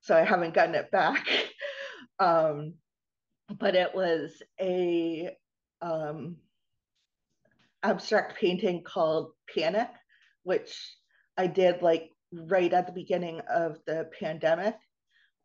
so 0.02 0.16
I 0.16 0.24
haven't 0.24 0.54
gotten 0.54 0.76
it 0.76 0.92
back. 0.92 1.28
um, 2.20 2.74
but 3.60 3.76
it 3.76 3.94
was 3.94 4.42
a 4.60 5.30
um, 5.82 6.38
abstract 7.84 8.38
painting 8.38 8.84
called 8.84 9.32
Panic, 9.54 9.90
which 10.44 10.74
I 11.38 11.48
did 11.48 11.82
like 11.82 12.10
right 12.32 12.72
at 12.72 12.88
the 12.88 12.94
beginning 12.94 13.42
of 13.54 13.78
the 13.86 14.10
pandemic. 14.20 14.76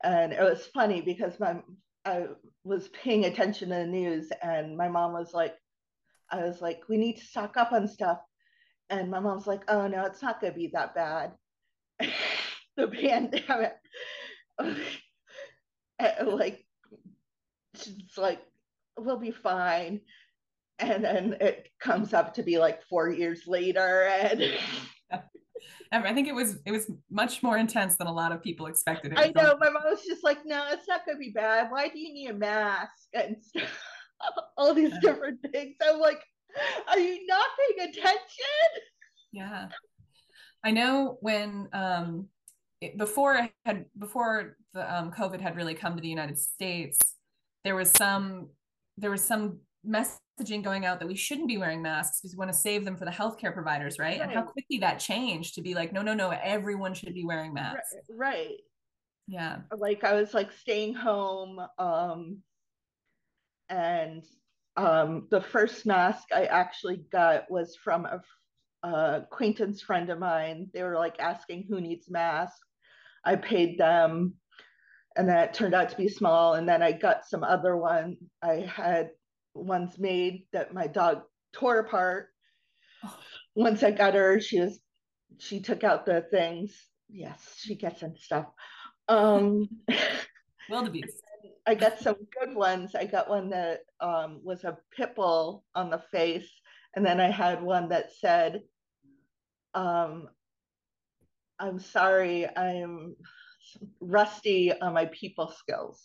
And 0.02 0.32
it 0.32 0.40
was 0.40 0.66
funny 0.66 1.00
because 1.00 1.38
my 1.40 1.56
I 2.04 2.26
was 2.64 2.88
paying 2.88 3.24
attention 3.24 3.68
to 3.68 3.74
the 3.74 3.86
news 3.86 4.30
and 4.42 4.76
my 4.76 4.88
mom 4.88 5.12
was 5.12 5.34
like, 5.34 5.54
I 6.30 6.44
was 6.44 6.60
like, 6.62 6.82
we 6.88 6.96
need 6.96 7.16
to 7.18 7.24
stock 7.24 7.56
up 7.56 7.72
on 7.72 7.88
stuff. 7.88 8.18
And 8.90 9.10
my 9.10 9.20
mom's 9.20 9.46
like, 9.46 9.62
oh 9.68 9.86
no, 9.86 10.04
it's 10.04 10.22
not 10.22 10.40
gonna 10.40 10.54
be 10.54 10.68
that 10.68 10.94
bad. 10.94 11.32
the 12.76 12.88
pandemic. 12.88 13.76
like 16.24 16.64
she's 17.74 18.16
like, 18.16 18.40
we'll 18.98 19.18
be 19.18 19.30
fine. 19.30 20.00
And 20.78 21.04
then 21.04 21.36
it 21.40 21.68
comes 21.80 22.14
up 22.14 22.34
to 22.34 22.42
be 22.42 22.58
like 22.58 22.82
four 22.84 23.10
years 23.10 23.46
later. 23.46 24.04
And 24.04 24.42
I 25.92 26.12
think 26.12 26.28
it 26.28 26.34
was 26.34 26.58
it 26.64 26.72
was 26.72 26.90
much 27.10 27.42
more 27.42 27.58
intense 27.58 27.96
than 27.96 28.06
a 28.06 28.12
lot 28.12 28.32
of 28.32 28.42
people 28.42 28.66
expected. 28.66 29.14
I 29.16 29.32
know. 29.34 29.56
My 29.58 29.70
mom 29.70 29.82
was 29.84 30.04
just 30.04 30.24
like, 30.24 30.38
"No, 30.44 30.64
it's 30.70 30.88
not 30.88 31.04
going 31.06 31.16
to 31.16 31.20
be 31.20 31.30
bad. 31.30 31.70
Why 31.70 31.88
do 31.88 31.98
you 31.98 32.12
need 32.12 32.30
a 32.30 32.34
mask?" 32.34 32.92
And 33.14 33.36
all 34.56 34.74
these 34.74 34.92
different 35.00 35.40
things. 35.52 35.76
I'm 35.82 36.00
like, 36.00 36.22
"Are 36.88 36.98
you 36.98 37.26
not 37.26 37.46
paying 37.76 37.90
attention?" 37.90 38.82
Yeah, 39.32 39.68
I 40.64 40.70
know 40.70 41.18
when 41.20 41.68
um, 41.72 42.28
it, 42.80 42.96
before 42.98 43.48
had 43.64 43.86
before 43.98 44.56
the 44.74 44.94
um, 44.94 45.12
COVID 45.12 45.40
had 45.40 45.56
really 45.56 45.74
come 45.74 45.96
to 45.96 46.02
the 46.02 46.08
United 46.08 46.38
States 46.38 46.98
there 47.64 47.74
was 47.74 47.90
some 47.90 48.48
there 48.96 49.10
was 49.10 49.22
some 49.22 49.58
messaging 50.38 50.62
going 50.62 50.84
out 50.84 50.98
that 51.00 51.08
we 51.08 51.14
shouldn't 51.14 51.48
be 51.48 51.58
wearing 51.58 51.82
masks 51.82 52.20
because 52.20 52.34
we 52.34 52.38
want 52.38 52.50
to 52.50 52.56
save 52.56 52.84
them 52.84 52.96
for 52.96 53.04
the 53.04 53.10
healthcare 53.10 53.52
providers, 53.52 53.98
right? 53.98 54.18
right? 54.18 54.28
And 54.28 54.32
how 54.32 54.42
quickly 54.42 54.78
that 54.78 54.98
changed 54.98 55.54
to 55.54 55.62
be 55.62 55.74
like, 55.74 55.92
no, 55.92 56.02
no, 56.02 56.14
no, 56.14 56.30
everyone 56.30 56.94
should 56.94 57.14
be 57.14 57.24
wearing 57.24 57.52
masks. 57.52 57.94
Right. 58.10 58.36
right. 58.36 58.56
Yeah. 59.26 59.58
Like 59.76 60.04
I 60.04 60.14
was 60.14 60.34
like 60.34 60.52
staying 60.52 60.94
home. 60.94 61.60
Um 61.78 62.38
and 63.68 64.24
um 64.76 65.26
the 65.30 65.40
first 65.40 65.84
mask 65.84 66.28
I 66.34 66.44
actually 66.44 67.04
got 67.12 67.50
was 67.50 67.76
from 67.76 68.06
a, 68.06 68.22
a 68.86 69.22
acquaintance 69.22 69.82
friend 69.82 70.08
of 70.10 70.18
mine. 70.18 70.68
They 70.72 70.82
were 70.82 70.96
like 70.96 71.20
asking 71.20 71.66
who 71.68 71.80
needs 71.80 72.10
masks. 72.10 72.58
I 73.24 73.36
paid 73.36 73.78
them 73.78 74.34
and 75.16 75.28
that 75.28 75.52
turned 75.52 75.74
out 75.74 75.90
to 75.90 75.96
be 75.96 76.08
small. 76.08 76.54
And 76.54 76.68
then 76.68 76.82
I 76.82 76.92
got 76.92 77.26
some 77.26 77.42
other 77.42 77.76
one. 77.76 78.16
I 78.42 78.70
had 78.74 79.10
ones 79.54 79.98
made 79.98 80.46
that 80.52 80.74
my 80.74 80.86
dog 80.86 81.22
tore 81.52 81.78
apart. 81.78 82.28
Oh. 83.04 83.16
Once 83.54 83.82
I 83.82 83.90
got 83.90 84.14
her, 84.14 84.40
she 84.40 84.60
was 84.60 84.78
she 85.38 85.60
took 85.60 85.84
out 85.84 86.06
the 86.06 86.24
things. 86.30 86.74
Yes, 87.08 87.54
she 87.56 87.74
gets 87.74 88.02
in 88.02 88.16
stuff. 88.16 88.46
Um 89.08 89.68
wildebeest. 90.70 91.22
I 91.66 91.74
got 91.74 91.98
some 91.98 92.16
good 92.40 92.54
ones. 92.54 92.94
I 92.94 93.04
got 93.04 93.28
one 93.28 93.50
that 93.50 93.80
um, 94.00 94.40
was 94.42 94.64
a 94.64 94.78
pit 94.96 95.14
bull 95.14 95.64
on 95.74 95.90
the 95.90 96.02
face, 96.10 96.48
and 96.96 97.04
then 97.04 97.20
I 97.20 97.30
had 97.30 97.62
one 97.62 97.90
that 97.90 98.10
said, 98.18 98.62
um, 99.74 100.28
"I'm 101.58 101.78
sorry, 101.78 102.46
I'm 102.56 103.16
rusty 104.00 104.72
on 104.72 104.94
my 104.94 105.06
people 105.06 105.48
skills. 105.48 106.02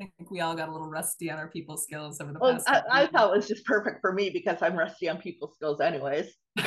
I 0.00 0.08
think 0.16 0.30
we 0.30 0.40
all 0.40 0.54
got 0.54 0.70
a 0.70 0.72
little 0.72 0.88
rusty 0.88 1.30
on 1.30 1.38
our 1.38 1.48
people 1.48 1.76
skills 1.76 2.22
over 2.22 2.32
the 2.32 2.38
well, 2.38 2.54
past. 2.54 2.68
I, 2.68 3.02
I 3.02 3.06
thought 3.06 3.34
it 3.34 3.36
was 3.36 3.46
just 3.46 3.66
perfect 3.66 4.00
for 4.00 4.12
me 4.12 4.30
because 4.30 4.62
I'm 4.62 4.74
rusty 4.74 5.10
on 5.10 5.18
people 5.18 5.52
skills, 5.54 5.78
anyways. 5.80 6.32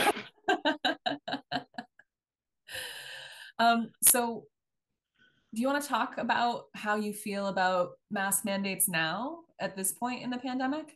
um, 3.57 3.89
so, 4.03 4.45
do 5.53 5.61
you 5.61 5.67
want 5.67 5.81
to 5.81 5.89
talk 5.89 6.19
about 6.19 6.65
how 6.75 6.95
you 6.95 7.11
feel 7.11 7.47
about 7.47 7.93
mask 8.11 8.45
mandates 8.45 8.87
now 8.87 9.39
at 9.59 9.75
this 9.75 9.93
point 9.93 10.21
in 10.21 10.29
the 10.29 10.37
pandemic? 10.37 10.95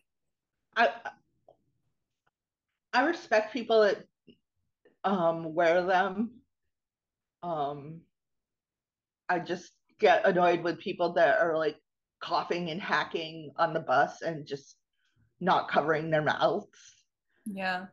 I 0.75 0.91
I 2.93 3.01
respect 3.05 3.51
people 3.51 3.81
that 3.81 4.03
um, 5.03 5.55
wear 5.55 5.83
them. 5.83 6.31
Um, 7.41 8.01
I 9.27 9.39
just 9.39 9.71
get 9.99 10.23
annoyed 10.27 10.61
with 10.61 10.79
people 10.79 11.13
that 11.13 11.39
are 11.39 11.57
like 11.57 11.77
coughing 12.19 12.69
and 12.69 12.81
hacking 12.81 13.51
on 13.57 13.73
the 13.73 13.79
bus 13.79 14.21
and 14.21 14.45
just 14.45 14.75
not 15.39 15.69
covering 15.69 16.09
their 16.09 16.21
mouths. 16.21 16.67
Yeah. 17.45 17.85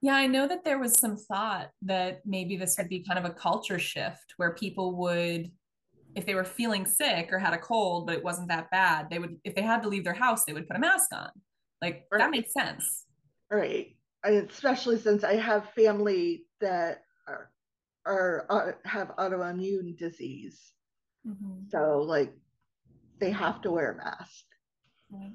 Yeah, 0.00 0.14
I 0.14 0.26
know 0.26 0.46
that 0.46 0.64
there 0.64 0.78
was 0.78 0.98
some 0.98 1.16
thought 1.16 1.70
that 1.82 2.20
maybe 2.24 2.56
this 2.56 2.76
would 2.78 2.88
be 2.88 3.04
kind 3.04 3.18
of 3.18 3.24
a 3.24 3.34
culture 3.34 3.78
shift 3.78 4.34
where 4.36 4.54
people 4.54 4.96
would, 4.96 5.50
if 6.14 6.24
they 6.24 6.34
were 6.34 6.44
feeling 6.44 6.86
sick 6.86 7.32
or 7.32 7.38
had 7.38 7.52
a 7.52 7.58
cold, 7.58 8.06
but 8.06 8.14
it 8.14 8.22
wasn't 8.22 8.48
that 8.48 8.70
bad, 8.70 9.10
they 9.10 9.18
would, 9.18 9.36
if 9.44 9.54
they 9.54 9.62
had 9.62 9.82
to 9.82 9.88
leave 9.88 10.04
their 10.04 10.14
house, 10.14 10.44
they 10.44 10.52
would 10.52 10.68
put 10.68 10.76
a 10.76 10.80
mask 10.80 11.12
on. 11.12 11.30
Like 11.82 12.06
right. 12.12 12.18
that 12.18 12.30
makes 12.30 12.52
sense. 12.52 13.06
Right. 13.50 13.96
Especially 14.24 14.98
since 14.98 15.24
I 15.24 15.34
have 15.34 15.70
family 15.70 16.44
that 16.60 17.02
are, 17.26 17.50
are 18.06 18.46
uh, 18.50 18.72
have 18.88 19.08
autoimmune 19.18 19.96
disease. 19.96 20.72
Mm-hmm. 21.26 21.68
So 21.70 22.02
like 22.06 22.32
they 23.20 23.30
have 23.30 23.60
to 23.62 23.70
wear 23.70 23.92
a 23.92 23.96
mask. 23.96 24.44
Right. 25.10 25.34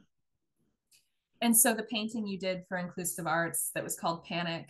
And 1.42 1.56
so 1.56 1.74
the 1.74 1.84
painting 1.84 2.26
you 2.26 2.40
did 2.40 2.64
for 2.70 2.78
Inclusive 2.78 3.28
Arts 3.28 3.72
that 3.76 3.84
was 3.84 3.98
called 3.98 4.24
Panic, 4.24 4.70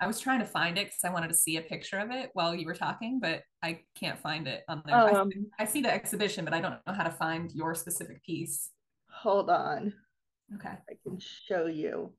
I 0.00 0.06
was 0.06 0.20
trying 0.20 0.38
to 0.38 0.46
find 0.46 0.78
it 0.78 0.86
because 0.86 1.00
I 1.04 1.10
wanted 1.10 1.28
to 1.28 1.34
see 1.34 1.56
a 1.56 1.60
picture 1.60 1.98
of 1.98 2.12
it 2.12 2.30
while 2.34 2.54
you 2.54 2.66
were 2.66 2.74
talking, 2.74 3.18
but 3.20 3.42
I 3.64 3.80
can't 3.98 4.18
find 4.20 4.46
it 4.46 4.62
on 4.68 4.82
there. 4.86 4.94
Um, 4.94 5.30
I, 5.58 5.64
I, 5.64 5.66
see 5.66 5.80
the 5.80 5.92
exhibition, 5.92 6.44
but 6.44 6.54
I 6.54 6.60
don't 6.60 6.76
know 6.86 6.92
how 6.92 7.02
to 7.02 7.10
find 7.10 7.50
your 7.50 7.74
specific 7.74 8.22
piece. 8.22 8.70
Hold 9.10 9.50
on. 9.50 9.92
Okay. 10.54 10.68
I 10.68 10.92
can 11.02 11.18
show 11.18 11.66
you. 11.66 12.12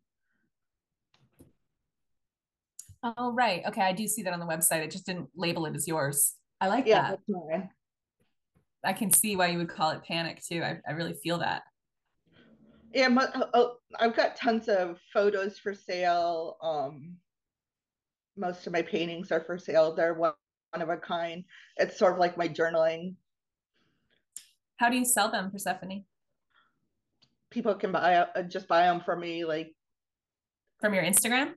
Oh, 3.02 3.32
right. 3.32 3.64
Okay. 3.66 3.82
I 3.82 3.94
do 3.94 4.08
see 4.08 4.24
that 4.24 4.34
on 4.34 4.42
the 4.42 4.46
website. 4.46 4.84
It 4.84 4.92
just 4.92 5.06
didn't 5.06 5.30
label 5.36 5.66
it 5.66 5.76
as 5.76 5.88
yours. 5.88 6.34
I 6.60 6.68
like 6.68 6.86
yeah, 6.86 7.16
that. 7.30 7.70
I 8.84 8.94
can 8.94 9.12
see 9.12 9.36
why 9.36 9.48
you 9.48 9.58
would 9.58 9.70
call 9.70 9.92
it 9.92 10.04
panic 10.04 10.42
too. 10.44 10.64
I, 10.64 10.80
I 10.88 10.94
really 10.94 11.14
feel 11.14 11.40
that. 11.40 11.64
Yeah 12.94 13.08
my, 13.08 13.28
oh, 13.54 13.76
i've 14.00 14.16
got 14.16 14.36
tons 14.36 14.68
of 14.68 14.98
photos 15.14 15.60
for 15.60 15.74
sale. 15.74 16.58
Um 16.62 17.18
most 18.38 18.66
of 18.66 18.74
my 18.74 18.82
paintings 18.82 19.32
are 19.32 19.42
for 19.42 19.58
sale. 19.58 19.94
They're 19.94 20.14
one, 20.14 20.34
one 20.72 20.82
of 20.82 20.90
a 20.90 20.98
kind. 20.98 21.44
It's 21.76 22.00
sort 22.00 22.14
of 22.14 22.20
like 22.20 22.38
my 22.38 22.48
journaling. 22.48 23.16
How 24.78 24.90
do 24.90 24.98
you 24.98 25.04
sell 25.04 25.30
them 25.30 25.52
persephone 25.52 26.06
people 27.50 27.74
can 27.76 27.92
buy 27.92 28.16
uh, 28.16 28.44
just 28.44 28.68
buy 28.68 28.84
them 28.84 29.02
from 29.02 29.20
me 29.20 29.46
like 29.46 29.74
from 30.82 30.94
your 30.94 31.04
instagram? 31.04 31.54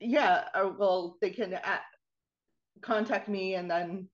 Yeah 0.00 0.44
or, 0.54 0.72
well 0.72 1.16
they 1.20 1.30
can 1.30 1.54
at, 1.54 1.82
contact 2.82 3.28
me 3.28 3.54
and 3.54 3.70
then 3.70 4.08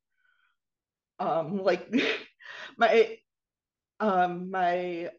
um 1.19 1.59
like 1.63 1.89
my 2.77 3.17
um 4.01 4.51
my 4.51 5.11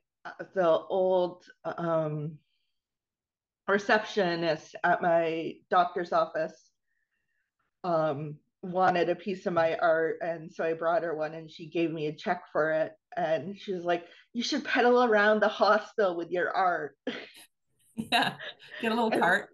the 0.55 0.67
old 0.89 1.45
um, 1.65 2.37
receptionist 3.67 4.75
at 4.83 5.01
my 5.01 5.53
doctor's 5.69 6.11
office 6.11 6.71
um, 7.83 8.35
wanted 8.61 9.09
a 9.09 9.15
piece 9.15 9.45
of 9.45 9.53
my 9.53 9.75
art 9.75 10.19
and 10.21 10.51
so 10.51 10.63
i 10.63 10.71
brought 10.71 11.03
her 11.03 11.15
one 11.15 11.33
and 11.33 11.51
she 11.51 11.67
gave 11.67 11.91
me 11.91 12.07
a 12.07 12.15
check 12.15 12.43
for 12.51 12.71
it 12.71 12.93
and 13.17 13.59
she 13.59 13.73
was 13.73 13.83
like 13.83 14.05
you 14.31 14.41
should 14.41 14.63
pedal 14.63 15.03
around 15.03 15.41
the 15.41 15.47
hospital 15.47 16.15
with 16.15 16.31
your 16.31 16.49
art. 16.51 16.95
Yeah 17.95 18.33
get 18.81 18.91
a 18.91 18.95
little 18.95 19.11
cart. 19.11 19.49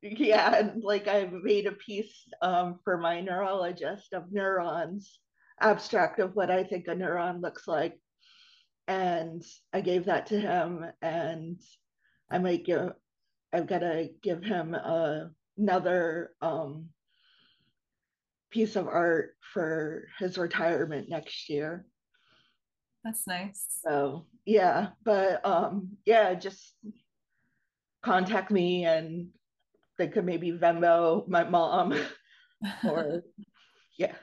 Yeah 0.00 0.56
and 0.56 0.82
like 0.82 1.08
i 1.08 1.28
made 1.30 1.66
a 1.66 1.72
piece 1.72 2.26
um, 2.40 2.78
for 2.84 2.96
my 2.96 3.20
neurologist 3.20 4.14
of 4.14 4.32
neurons 4.32 5.18
abstract 5.60 6.18
of 6.18 6.34
what 6.34 6.50
i 6.50 6.64
think 6.64 6.86
a 6.88 6.94
neuron 6.94 7.42
looks 7.42 7.68
like 7.68 7.98
and 8.90 9.44
I 9.72 9.82
gave 9.82 10.06
that 10.06 10.26
to 10.26 10.40
him, 10.40 10.84
and 11.00 11.60
I 12.28 12.38
might 12.38 12.64
give. 12.64 12.90
I've 13.52 13.68
got 13.68 13.80
to 13.80 14.08
give 14.20 14.42
him 14.42 14.74
a, 14.74 15.30
another 15.56 16.32
um, 16.42 16.88
piece 18.50 18.74
of 18.74 18.88
art 18.88 19.36
for 19.52 20.08
his 20.18 20.38
retirement 20.38 21.08
next 21.08 21.48
year. 21.48 21.86
That's 23.04 23.28
nice. 23.28 23.64
So 23.84 24.26
yeah, 24.44 24.88
but 25.04 25.46
um, 25.46 25.96
yeah, 26.04 26.34
just 26.34 26.74
contact 28.02 28.50
me, 28.50 28.86
and 28.86 29.28
they 29.98 30.08
could 30.08 30.24
maybe 30.24 30.50
Venmo 30.50 31.28
my 31.28 31.44
mom, 31.44 31.94
or 32.84 33.22
yeah. 33.96 34.14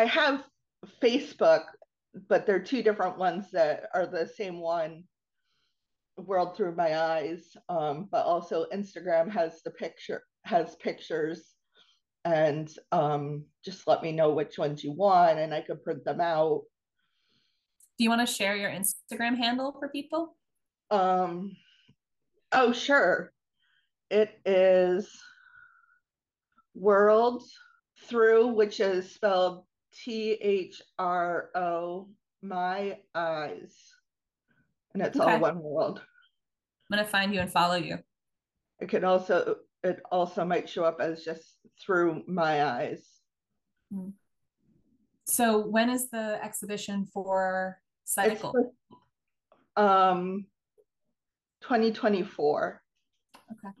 I 0.00 0.06
have 0.06 0.42
Facebook 1.02 1.64
but 2.28 2.46
they're 2.46 2.62
two 2.62 2.82
different 2.82 3.18
ones 3.18 3.50
that 3.52 3.84
are 3.94 4.06
the 4.06 4.26
same 4.26 4.58
one 4.60 5.04
world 6.16 6.56
through 6.56 6.74
my 6.74 6.98
eyes. 6.98 7.56
Um, 7.68 8.08
but 8.10 8.24
also 8.24 8.66
instagram 8.74 9.30
has 9.30 9.62
the 9.62 9.70
picture 9.70 10.22
has 10.44 10.74
pictures 10.76 11.54
and 12.24 12.68
um, 12.92 13.44
just 13.64 13.86
let 13.86 14.02
me 14.02 14.10
know 14.12 14.30
which 14.30 14.58
ones 14.58 14.82
you 14.82 14.92
want 14.92 15.38
and 15.38 15.54
i 15.54 15.60
could 15.60 15.84
print 15.84 16.04
them 16.04 16.20
out. 16.20 16.62
Do 17.98 18.04
you 18.04 18.10
want 18.10 18.26
to 18.26 18.34
share 18.34 18.56
your 18.56 18.70
instagram 18.70 19.36
handle 19.36 19.76
for 19.78 19.88
people? 19.88 20.34
Um 20.90 21.52
oh 22.52 22.72
sure. 22.72 23.32
It 24.10 24.30
is 24.46 25.08
world 26.74 27.42
through 28.08 28.48
which 28.48 28.80
is 28.80 29.14
spelled 29.14 29.64
T 29.92 30.32
H 30.32 30.82
R 30.98 31.50
O, 31.54 32.08
my 32.42 32.98
eyes. 33.14 33.74
And 34.94 35.02
it's 35.02 35.18
okay. 35.18 35.34
all 35.34 35.40
one 35.40 35.62
world. 35.62 36.00
I'm 36.90 36.96
gonna 36.96 37.08
find 37.08 37.32
you 37.32 37.40
and 37.40 37.50
follow 37.50 37.76
you. 37.76 37.98
It 38.80 38.88
can 38.88 39.04
also 39.04 39.56
it 39.82 40.00
also 40.10 40.44
might 40.44 40.68
show 40.68 40.84
up 40.84 41.00
as 41.00 41.24
just 41.24 41.56
through 41.84 42.22
my 42.26 42.64
eyes. 42.64 43.06
Hmm. 43.92 44.10
So 45.24 45.66
when 45.66 45.90
is 45.90 46.10
the 46.10 46.38
exhibition 46.42 47.06
for 47.12 47.78
Cycle? 48.04 48.74
um 49.76 50.46
2024. 51.62 52.82
Okay. 53.52 53.74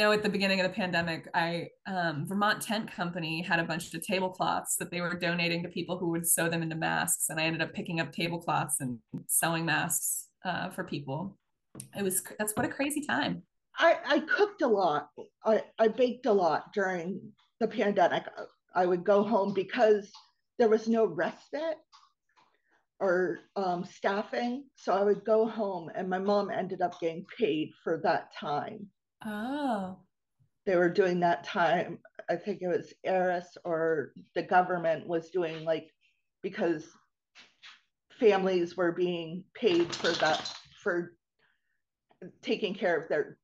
Know 0.00 0.12
at 0.12 0.22
the 0.22 0.30
beginning 0.30 0.60
of 0.60 0.66
the 0.66 0.74
pandemic, 0.74 1.28
I 1.34 1.68
um, 1.86 2.24
Vermont 2.26 2.62
Tent 2.62 2.90
Company 2.90 3.42
had 3.42 3.60
a 3.60 3.64
bunch 3.64 3.92
of 3.92 4.02
tablecloths 4.02 4.76
that 4.76 4.90
they 4.90 5.02
were 5.02 5.12
donating 5.12 5.62
to 5.62 5.68
people 5.68 5.98
who 5.98 6.08
would 6.08 6.26
sew 6.26 6.48
them 6.48 6.62
into 6.62 6.74
masks, 6.74 7.28
and 7.28 7.38
I 7.38 7.42
ended 7.42 7.60
up 7.60 7.74
picking 7.74 8.00
up 8.00 8.10
tablecloths 8.10 8.80
and 8.80 8.98
sewing 9.26 9.66
masks 9.66 10.28
uh, 10.42 10.70
for 10.70 10.84
people. 10.84 11.36
It 11.94 12.02
was 12.02 12.22
that's 12.38 12.54
what 12.54 12.64
a 12.64 12.70
crazy 12.70 13.02
time. 13.02 13.42
I, 13.76 13.98
I 14.06 14.18
cooked 14.20 14.62
a 14.62 14.66
lot. 14.66 15.10
I, 15.44 15.64
I 15.78 15.88
baked 15.88 16.24
a 16.24 16.32
lot 16.32 16.72
during 16.72 17.20
the 17.60 17.68
pandemic. 17.68 18.22
I 18.74 18.86
would 18.86 19.04
go 19.04 19.22
home 19.22 19.52
because 19.52 20.10
there 20.58 20.70
was 20.70 20.88
no 20.88 21.04
respite 21.04 21.76
or 23.00 23.40
um, 23.54 23.84
staffing. 23.84 24.64
So 24.76 24.94
I 24.94 25.04
would 25.04 25.26
go 25.26 25.46
home, 25.46 25.90
and 25.94 26.08
my 26.08 26.18
mom 26.18 26.50
ended 26.50 26.80
up 26.80 26.98
getting 27.02 27.26
paid 27.38 27.72
for 27.84 28.00
that 28.02 28.32
time. 28.34 28.88
Oh. 29.24 29.98
They 30.66 30.76
were 30.76 30.90
doing 30.90 31.20
that 31.20 31.44
time. 31.44 31.98
I 32.28 32.36
think 32.36 32.62
it 32.62 32.68
was 32.68 32.92
ARIS 33.04 33.56
or 33.64 34.12
the 34.34 34.42
government 34.42 35.06
was 35.06 35.30
doing 35.30 35.64
like 35.64 35.90
because 36.42 36.86
families 38.18 38.76
were 38.76 38.92
being 38.92 39.44
paid 39.54 39.94
for 39.94 40.12
that 40.12 40.52
for 40.82 41.16
taking 42.42 42.74
care 42.74 43.00
of 43.00 43.08
their 43.08 43.38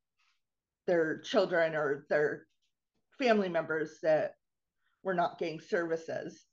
their 0.85 1.19
children 1.19 1.75
or 1.75 2.05
their 2.09 2.45
family 3.17 3.49
members 3.49 3.97
that 4.03 4.35
were 5.03 5.15
not 5.15 5.39
getting 5.39 5.59
services. 5.59 6.45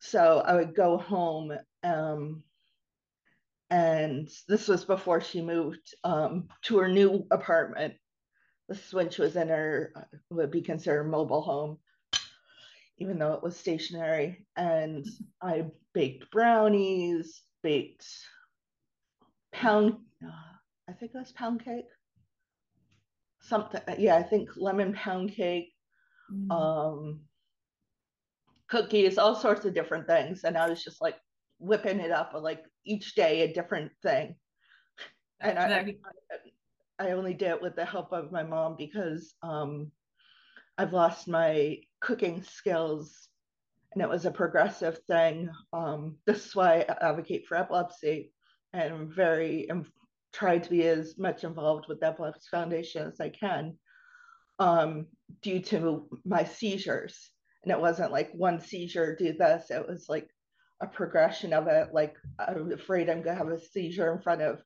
So 0.00 0.42
I 0.44 0.54
would 0.54 0.74
go 0.74 0.96
home 0.96 1.52
um, 1.84 2.42
and 3.68 4.28
this 4.48 4.66
was 4.66 4.84
before 4.84 5.20
she 5.20 5.42
moved 5.42 5.94
um, 6.02 6.48
to 6.62 6.78
her 6.78 6.88
new 6.88 7.26
apartment 7.30 7.94
this 8.70 8.86
is 8.86 8.94
when 8.94 9.10
she 9.10 9.20
was 9.20 9.34
in 9.34 9.48
her 9.48 9.92
uh, 9.96 10.16
would 10.30 10.52
be 10.52 10.62
considered 10.62 11.04
mobile 11.04 11.42
home, 11.42 11.76
even 12.98 13.18
though 13.18 13.32
it 13.32 13.42
was 13.42 13.56
stationary. 13.56 14.46
And 14.56 15.04
I 15.42 15.66
baked 15.92 16.30
brownies, 16.30 17.42
baked 17.64 18.06
pound, 19.52 19.96
uh, 20.24 20.30
I 20.88 20.92
think 20.92 21.10
it 21.12 21.18
was 21.18 21.32
pound 21.32 21.64
cake. 21.64 21.86
Something, 23.40 23.80
yeah, 23.98 24.14
I 24.14 24.22
think 24.22 24.50
lemon 24.56 24.94
pound 24.94 25.32
cake, 25.32 25.72
mm. 26.32 26.50
um, 26.52 27.20
cookies, 28.68 29.18
all 29.18 29.34
sorts 29.34 29.64
of 29.64 29.74
different 29.74 30.06
things. 30.06 30.44
And 30.44 30.56
I 30.56 30.70
was 30.70 30.84
just 30.84 31.00
like 31.00 31.16
whipping 31.58 31.98
it 31.98 32.12
up, 32.12 32.34
like 32.40 32.62
each 32.84 33.16
day 33.16 33.40
a 33.40 33.52
different 33.52 33.90
thing. 34.00 34.36
And 35.40 35.58
I, 35.58 35.78
I 35.78 35.94
only 37.10 37.34
did 37.34 37.48
it 37.48 37.62
with 37.62 37.74
the 37.74 37.84
help 37.84 38.12
of 38.12 38.30
my 38.30 38.42
mom 38.42 38.76
because 38.76 39.34
um, 39.42 39.90
I've 40.78 40.92
lost 40.92 41.28
my 41.28 41.78
cooking 42.00 42.42
skills 42.42 43.28
and 43.92 44.02
it 44.02 44.08
was 44.08 44.24
a 44.26 44.30
progressive 44.30 44.98
thing. 45.08 45.50
Um, 45.72 46.16
this 46.26 46.46
is 46.46 46.54
why 46.56 46.84
I 46.88 47.08
advocate 47.10 47.46
for 47.46 47.56
epilepsy 47.56 48.32
and 48.72 48.92
I'm 48.94 49.10
very 49.12 49.66
I'm 49.70 49.86
try 50.32 50.58
to 50.58 50.70
be 50.70 50.86
as 50.86 51.18
much 51.18 51.44
involved 51.44 51.86
with 51.88 52.00
the 52.00 52.06
Epilepsy 52.06 52.46
Foundation 52.50 53.06
as 53.06 53.20
I 53.20 53.30
can. 53.30 53.78
um, 54.58 55.06
due 55.42 55.60
to 55.60 56.08
my 56.24 56.44
seizures. 56.44 57.30
And 57.62 57.72
it 57.72 57.80
wasn't 57.80 58.12
like 58.12 58.30
one 58.32 58.60
seizure, 58.60 59.16
do 59.16 59.32
this. 59.32 59.70
It 59.70 59.86
was 59.88 60.08
like 60.08 60.28
a 60.82 60.86
progression 60.86 61.52
of 61.52 61.66
it. 61.68 61.88
Like, 61.92 62.16
I'm 62.38 62.72
afraid 62.72 63.08
I'm 63.10 63.22
going 63.22 63.36
to 63.36 63.44
have 63.44 63.48
a 63.52 63.60
seizure 63.60 64.12
in 64.12 64.20
front 64.20 64.42
of 64.42 64.62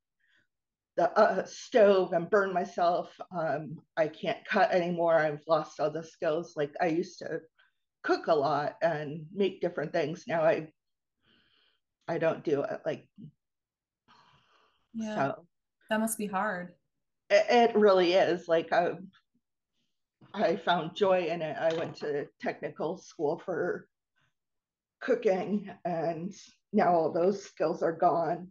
the 0.97 1.11
uh, 1.19 1.45
stove 1.45 2.13
and 2.13 2.31
burn 2.31 2.53
myself. 2.53 3.11
Um, 3.37 3.79
I 3.97 4.09
can't 4.09 4.45
cut 4.47 4.71
anymore. 4.71 5.19
I've 5.19 5.43
lost 5.49 5.81
all 5.81 5.91
the 5.91 6.05
skills. 6.05 6.55
Like, 6.57 6.73
I 6.81 6.87
used 6.87 7.19
to 7.19 7.41
cook 8.03 8.29
a 8.29 8.35
lot 8.35 8.77
and 8.83 9.27
make 9.35 9.61
different 9.61 9.93
things. 9.93 10.25
Now 10.29 10.43
I 10.43 10.69
I 12.07 12.19
don't 12.19 12.45
do 12.45 12.63
it. 12.63 12.81
Like, 12.85 13.09
yeah, 14.93 15.15
so 15.15 15.47
that 15.91 16.01
must 16.01 16.19
be 16.19 16.27
hard. 16.27 16.75
It, 17.31 17.47
it 17.49 17.77
really 17.77 18.13
is. 18.13 18.47
Like, 18.47 18.73
I 18.73 18.93
I 20.33 20.57
found 20.57 20.95
joy 20.95 21.27
in 21.27 21.43
it. 21.43 21.57
I 21.59 21.75
went 21.75 21.97
to 21.97 22.27
technical 22.41 22.99
school 22.99 23.41
for 23.45 23.89
cooking, 25.01 25.71
and 25.85 26.33
now 26.73 26.93
all 26.95 27.13
those 27.13 27.43
skills 27.43 27.83
are 27.83 27.93
gone. 27.93 28.49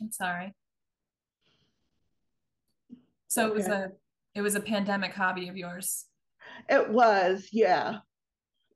I'm 0.00 0.10
sorry. 0.10 0.54
So 3.30 3.44
okay. 3.44 3.50
it 3.50 3.54
was 3.54 3.68
a 3.68 3.92
it 4.34 4.42
was 4.42 4.54
a 4.56 4.60
pandemic 4.60 5.14
hobby 5.14 5.48
of 5.48 5.56
yours. 5.56 6.04
It 6.68 6.90
was, 6.90 7.48
yeah. 7.52 7.98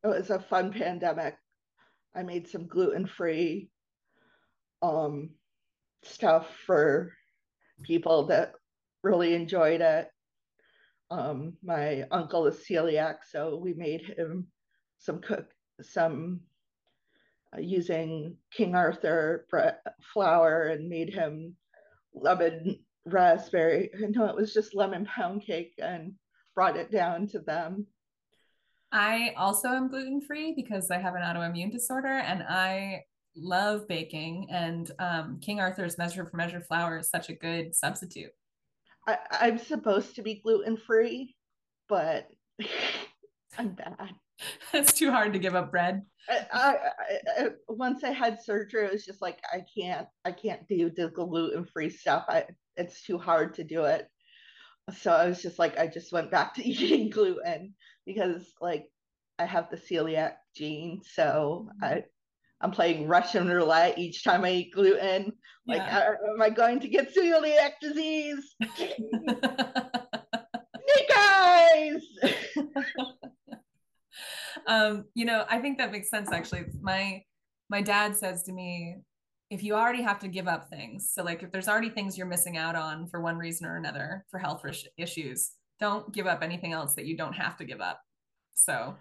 It 0.03 0.07
was 0.07 0.31
a 0.31 0.38
fun 0.38 0.73
pandemic. 0.73 1.37
I 2.14 2.23
made 2.23 2.49
some 2.49 2.67
gluten-free 2.67 3.69
um 4.83 5.31
stuff 6.03 6.47
for 6.67 7.12
people 7.83 8.27
that 8.27 8.53
really 9.03 9.35
enjoyed 9.35 9.81
it. 9.81 10.09
Um, 11.11 11.55
my 11.62 12.05
uncle 12.11 12.47
is 12.47 12.64
celiac, 12.69 13.17
so 13.29 13.57
we 13.57 13.75
made 13.75 14.03
him 14.03 14.47
some 14.99 15.21
cook 15.21 15.47
some 15.81 16.40
uh, 17.57 17.61
using 17.61 18.37
King 18.53 18.77
Arthur 18.77 19.47
flour 20.12 20.62
and 20.69 20.88
made 20.88 21.12
him 21.12 21.57
lemon 22.14 22.79
raspberry. 23.07 23.90
No, 23.99 24.27
it 24.27 24.37
was 24.37 24.55
just 24.55 24.75
lemon 24.75 25.05
pound 25.07 25.43
cake 25.43 25.75
and 25.79 26.14
brought 26.55 26.77
it 26.77 26.90
down 26.90 27.27
to 27.29 27.40
them. 27.40 27.87
I 28.93 29.35
also 29.37 29.69
am 29.69 29.88
gluten 29.88 30.21
free 30.21 30.53
because 30.55 30.90
I 30.90 30.99
have 30.99 31.14
an 31.14 31.23
autoimmune 31.23 31.73
disorder 31.73 32.07
and 32.07 32.45
I 32.49 33.03
love 33.37 33.88
baking. 33.88 34.49
And 34.51 34.90
um, 34.99 35.40
King 35.40 35.61
Arthur's 35.61 35.99
Measure 35.99 36.25
for 36.25 36.37
Measure 36.37 36.61
flour 36.61 36.99
is 36.99 37.11
such 37.11 37.29
a 37.29 37.35
good 37.35 37.75
substitute. 37.75 38.31
I, 39.07 39.19
I'm 39.33 39.59
supposed 39.59 40.14
to 40.17 40.23
be 40.23 40.40
gluten 40.45 40.77
free, 40.77 41.35
but 41.88 42.29
I'm 43.59 43.71
bad. 43.71 44.11
it's 44.73 44.93
too 44.93 45.11
hard 45.11 45.33
to 45.33 45.38
give 45.38 45.55
up 45.55 45.71
bread. 45.71 46.03
I, 46.29 46.47
I, 46.53 46.77
I, 47.39 47.49
once 47.69 48.05
I 48.05 48.11
had 48.11 48.43
surgery, 48.43 48.87
it 48.87 48.93
was 48.93 49.05
just 49.05 49.21
like 49.23 49.41
I 49.53 49.65
can't, 49.77 50.07
I 50.25 50.33
can't 50.33 50.67
do 50.69 50.91
the 50.91 51.09
gluten 51.09 51.65
free 51.67 51.91
stuff. 51.91 52.25
I, 52.29 52.45
it's 52.77 53.03
too 53.03 53.19
hard 53.19 53.55
to 53.55 53.65
do 53.65 53.85
it. 53.85 54.09
So 54.99 55.13
I 55.13 55.27
was 55.27 55.43
just 55.43 55.59
like, 55.59 55.79
I 55.79 55.87
just 55.87 56.13
went 56.13 56.31
back 56.31 56.55
to 56.55 56.65
eating 56.69 57.11
gluten 57.11 57.75
because 58.07 58.45
like 58.61 58.87
I 59.39 59.47
have 59.47 59.71
the 59.71 59.77
celiac 59.77 60.35
gene, 60.57 61.01
so 61.05 61.69
mm-hmm. 61.69 61.85
I, 61.85 62.05
I'm 62.61 62.71
playing 62.71 63.09
Russian 63.09 63.49
roulette 63.49 63.99
each 63.99 64.25
time 64.25 64.45
I 64.45 64.53
eat 64.53 64.73
gluten. 64.75 65.33
Like, 65.67 65.79
yeah. 65.79 66.15
am 66.35 66.41
I 66.41 66.51
going 66.51 66.81
to 66.81 66.89
get 66.89 67.15
celiac 67.15 67.73
disease? 67.81 68.55
Snake 68.77 69.01
eyes. 71.17 72.03
um, 74.66 75.05
you 75.14 75.24
know, 75.24 75.44
I 75.48 75.59
think 75.59 75.79
that 75.79 75.92
makes 75.92 76.11
sense 76.11 76.33
actually. 76.33 76.64
My 76.81 77.22
my 77.70 77.81
dad 77.81 78.16
says 78.16 78.42
to 78.44 78.53
me, 78.53 78.96
if 79.50 79.62
you 79.62 79.74
already 79.74 80.03
have 80.03 80.18
to 80.20 80.29
give 80.29 80.48
up 80.48 80.68
things, 80.68 81.11
so 81.12 81.22
like 81.22 81.42
if 81.42 81.50
there's 81.50 81.68
already 81.68 81.90
things 81.90 82.16
you're 82.16 82.27
missing 82.27 82.57
out 82.57 82.77
on 82.77 83.09
for 83.09 83.20
one 83.20 83.37
reason 83.37 83.66
or 83.66 83.77
another 83.77 84.24
for 84.31 84.38
health 84.38 84.62
issues, 84.96 85.53
don't 85.81 86.12
give 86.12 86.27
up 86.27 86.42
anything 86.42 86.72
else 86.72 86.94
that 86.94 87.07
you 87.07 87.16
don't 87.16 87.33
have 87.35 87.57
to 87.59 87.64
give 87.64 87.81
up. 87.81 88.00
So 88.55 88.96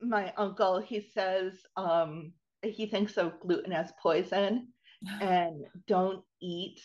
my 0.00 0.32
uncle, 0.36 0.80
he 0.80 1.00
says 1.14 1.54
um 1.76 2.32
he 2.62 2.86
thinks 2.86 3.16
of 3.16 3.38
gluten 3.40 3.72
as 3.72 3.92
poison 4.02 4.68
and 5.20 5.64
don't 5.86 6.22
eat 6.40 6.80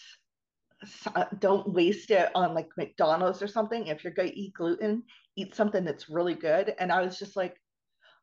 don't 1.39 1.71
waste 1.71 2.11
it 2.11 2.29
on 2.33 2.53
like 2.53 2.69
McDonald's 2.77 3.41
or 3.41 3.47
something. 3.47 3.87
If 3.87 4.03
you're 4.03 4.13
going 4.13 4.29
to 4.29 4.39
eat 4.39 4.53
gluten, 4.53 5.03
eat 5.35 5.55
something 5.55 5.83
that's 5.83 6.09
really 6.09 6.33
good. 6.33 6.73
And 6.79 6.91
I 6.91 7.01
was 7.01 7.19
just 7.19 7.35
like, 7.35 7.55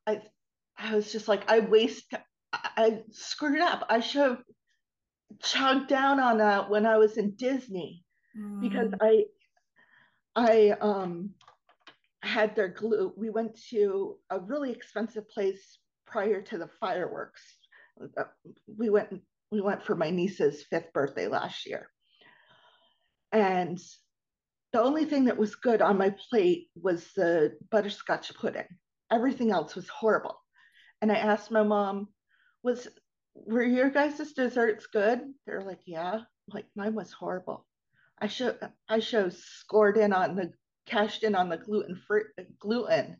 I 0.08 0.22
I 0.78 0.94
was 0.94 1.10
just 1.12 1.28
like, 1.28 1.50
I 1.50 1.60
waste, 1.60 2.14
I 2.52 3.02
screwed 3.10 3.60
up. 3.60 3.84
I 3.88 4.00
should 4.00 4.22
have 4.22 4.42
chugged 5.42 5.88
down 5.88 6.20
on 6.20 6.38
that 6.38 6.70
when 6.70 6.86
I 6.86 6.98
was 6.98 7.16
in 7.16 7.32
Disney 7.32 8.04
mm. 8.38 8.60
because 8.60 8.92
I, 9.00 9.24
I 10.36 10.76
um, 10.80 11.30
had 12.22 12.54
their 12.54 12.68
glue. 12.68 13.12
We 13.16 13.30
went 13.30 13.58
to 13.70 14.16
a 14.30 14.38
really 14.38 14.70
expensive 14.70 15.28
place 15.28 15.78
prior 16.06 16.40
to 16.42 16.58
the 16.58 16.70
fireworks. 16.80 17.42
We 18.68 18.88
went, 18.88 19.20
we 19.50 19.60
went 19.60 19.82
for 19.82 19.96
my 19.96 20.10
niece's 20.10 20.62
fifth 20.70 20.92
birthday 20.92 21.26
last 21.26 21.66
year, 21.66 21.90
and 23.32 23.80
the 24.72 24.80
only 24.80 25.06
thing 25.06 25.24
that 25.24 25.36
was 25.36 25.56
good 25.56 25.82
on 25.82 25.98
my 25.98 26.14
plate 26.30 26.68
was 26.80 27.04
the 27.16 27.56
butterscotch 27.70 28.32
pudding 28.34 28.68
everything 29.10 29.50
else 29.50 29.74
was 29.74 29.88
horrible. 29.88 30.40
And 31.00 31.12
I 31.12 31.16
asked 31.16 31.50
my 31.50 31.62
mom, 31.62 32.08
was 32.62 32.88
were 33.34 33.62
your 33.62 33.90
guys' 33.90 34.32
desserts 34.32 34.86
good? 34.86 35.20
They're 35.46 35.62
like, 35.62 35.80
yeah. 35.86 36.20
Like 36.52 36.66
mine 36.74 36.94
was 36.94 37.12
horrible. 37.12 37.66
I 38.20 38.26
should 38.26 38.58
I 38.88 38.98
should 39.00 39.32
scored 39.34 39.96
in 39.96 40.12
on 40.12 40.34
the 40.34 40.52
cashed 40.86 41.22
in 41.22 41.34
on 41.34 41.48
the 41.48 41.58
gluten 41.58 42.00
free 42.06 42.22
gluten. 42.58 43.18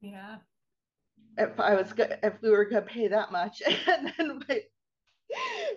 Yeah. 0.00 0.38
If 1.38 1.58
I 1.58 1.74
was 1.74 1.92
good, 1.92 2.18
if 2.22 2.34
we 2.42 2.50
were 2.50 2.64
gonna 2.66 2.82
pay 2.82 3.08
that 3.08 3.32
much, 3.32 3.62
and 3.88 4.12
then 4.18 4.42
my 4.48 4.60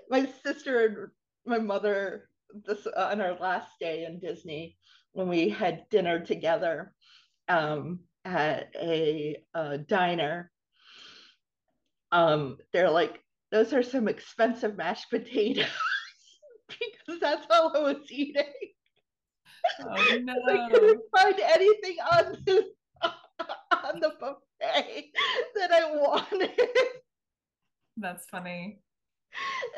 my 0.10 0.32
sister 0.44 0.86
and 0.86 0.98
my 1.46 1.60
mother 1.60 2.30
this 2.66 2.88
uh, 2.88 3.10
on 3.12 3.22
our 3.22 3.38
last 3.40 3.72
day 3.80 4.06
in 4.06 4.20
Disney 4.20 4.78
when 5.14 5.30
we 5.30 5.50
had 5.50 5.88
dinner 5.90 6.20
together, 6.20 6.94
um, 7.48 8.00
at 8.26 8.72
a, 8.76 9.38
a 9.54 9.78
diner, 9.78 10.52
um, 12.12 12.58
they're 12.74 12.90
like, 12.90 13.22
those 13.52 13.72
are 13.72 13.84
some 13.84 14.08
expensive 14.08 14.76
mashed 14.76 15.10
potatoes 15.12 15.66
because 16.68 17.20
that's 17.22 17.46
all 17.52 17.76
I 17.76 17.80
was 17.80 18.12
eating. 18.12 18.44
Oh 19.82 20.18
no! 20.22 20.34
I 20.50 20.70
couldn't 20.70 21.02
find 21.16 21.40
anything 21.40 21.98
on 22.12 22.38
the 22.46 22.66
on 23.84 24.00
the 24.00 24.14
buffet 24.20 25.12
that 25.56 25.72
I 25.72 25.92
wanted. 25.92 26.52
That's 27.98 28.26
funny. 28.26 28.80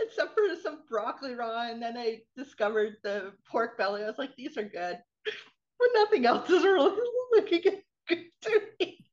Except 0.03 0.33
for 0.33 0.41
some 0.61 0.83
broccoli 0.87 1.33
raw, 1.33 1.69
and 1.69 1.81
then 1.81 1.97
I 1.97 2.21
discovered 2.35 2.97
the 3.03 3.33
pork 3.49 3.77
belly. 3.77 4.03
I 4.03 4.07
was 4.07 4.17
like, 4.17 4.35
these 4.35 4.57
are 4.57 4.63
good, 4.63 4.97
but 5.25 5.87
nothing 5.95 6.25
else 6.25 6.49
is 6.49 6.63
really 6.63 6.95
looking 7.31 7.81
at 8.09 8.17
to 8.43 8.61
me. 8.79 9.05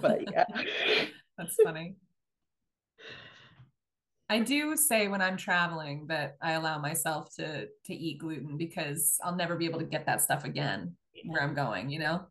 but 0.00 0.30
yeah. 0.30 0.44
That's 1.38 1.56
funny. 1.62 1.96
I 4.28 4.38
do 4.38 4.76
say 4.76 5.08
when 5.08 5.20
I'm 5.20 5.36
traveling 5.36 6.06
that 6.08 6.36
I 6.40 6.52
allow 6.52 6.78
myself 6.78 7.34
to 7.36 7.66
to 7.84 7.94
eat 7.94 8.18
gluten 8.18 8.56
because 8.56 9.18
I'll 9.22 9.36
never 9.36 9.56
be 9.56 9.66
able 9.66 9.80
to 9.80 9.84
get 9.84 10.06
that 10.06 10.22
stuff 10.22 10.44
again 10.44 10.96
where 11.26 11.42
I'm 11.42 11.54
going, 11.54 11.90
you 11.90 11.98
know? 11.98 12.26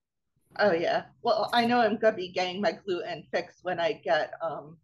Oh 0.60 0.72
yeah. 0.72 1.04
Well, 1.22 1.50
I 1.54 1.66
know 1.66 1.82
I'm 1.82 1.98
gonna 1.98 2.16
be 2.16 2.30
getting 2.30 2.62
my 2.62 2.72
gluten 2.72 3.24
fixed 3.32 3.60
when 3.64 3.80
I 3.80 3.94
get 3.94 4.34
um 4.42 4.78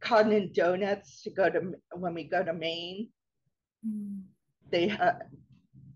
Congdon 0.00 0.52
donuts 0.54 1.22
to 1.22 1.30
go 1.30 1.50
to 1.50 1.72
when 1.92 2.14
we 2.14 2.24
go 2.24 2.44
to 2.44 2.52
Maine. 2.52 3.08
Mm. 3.86 4.22
They 4.70 4.88
have 4.88 5.22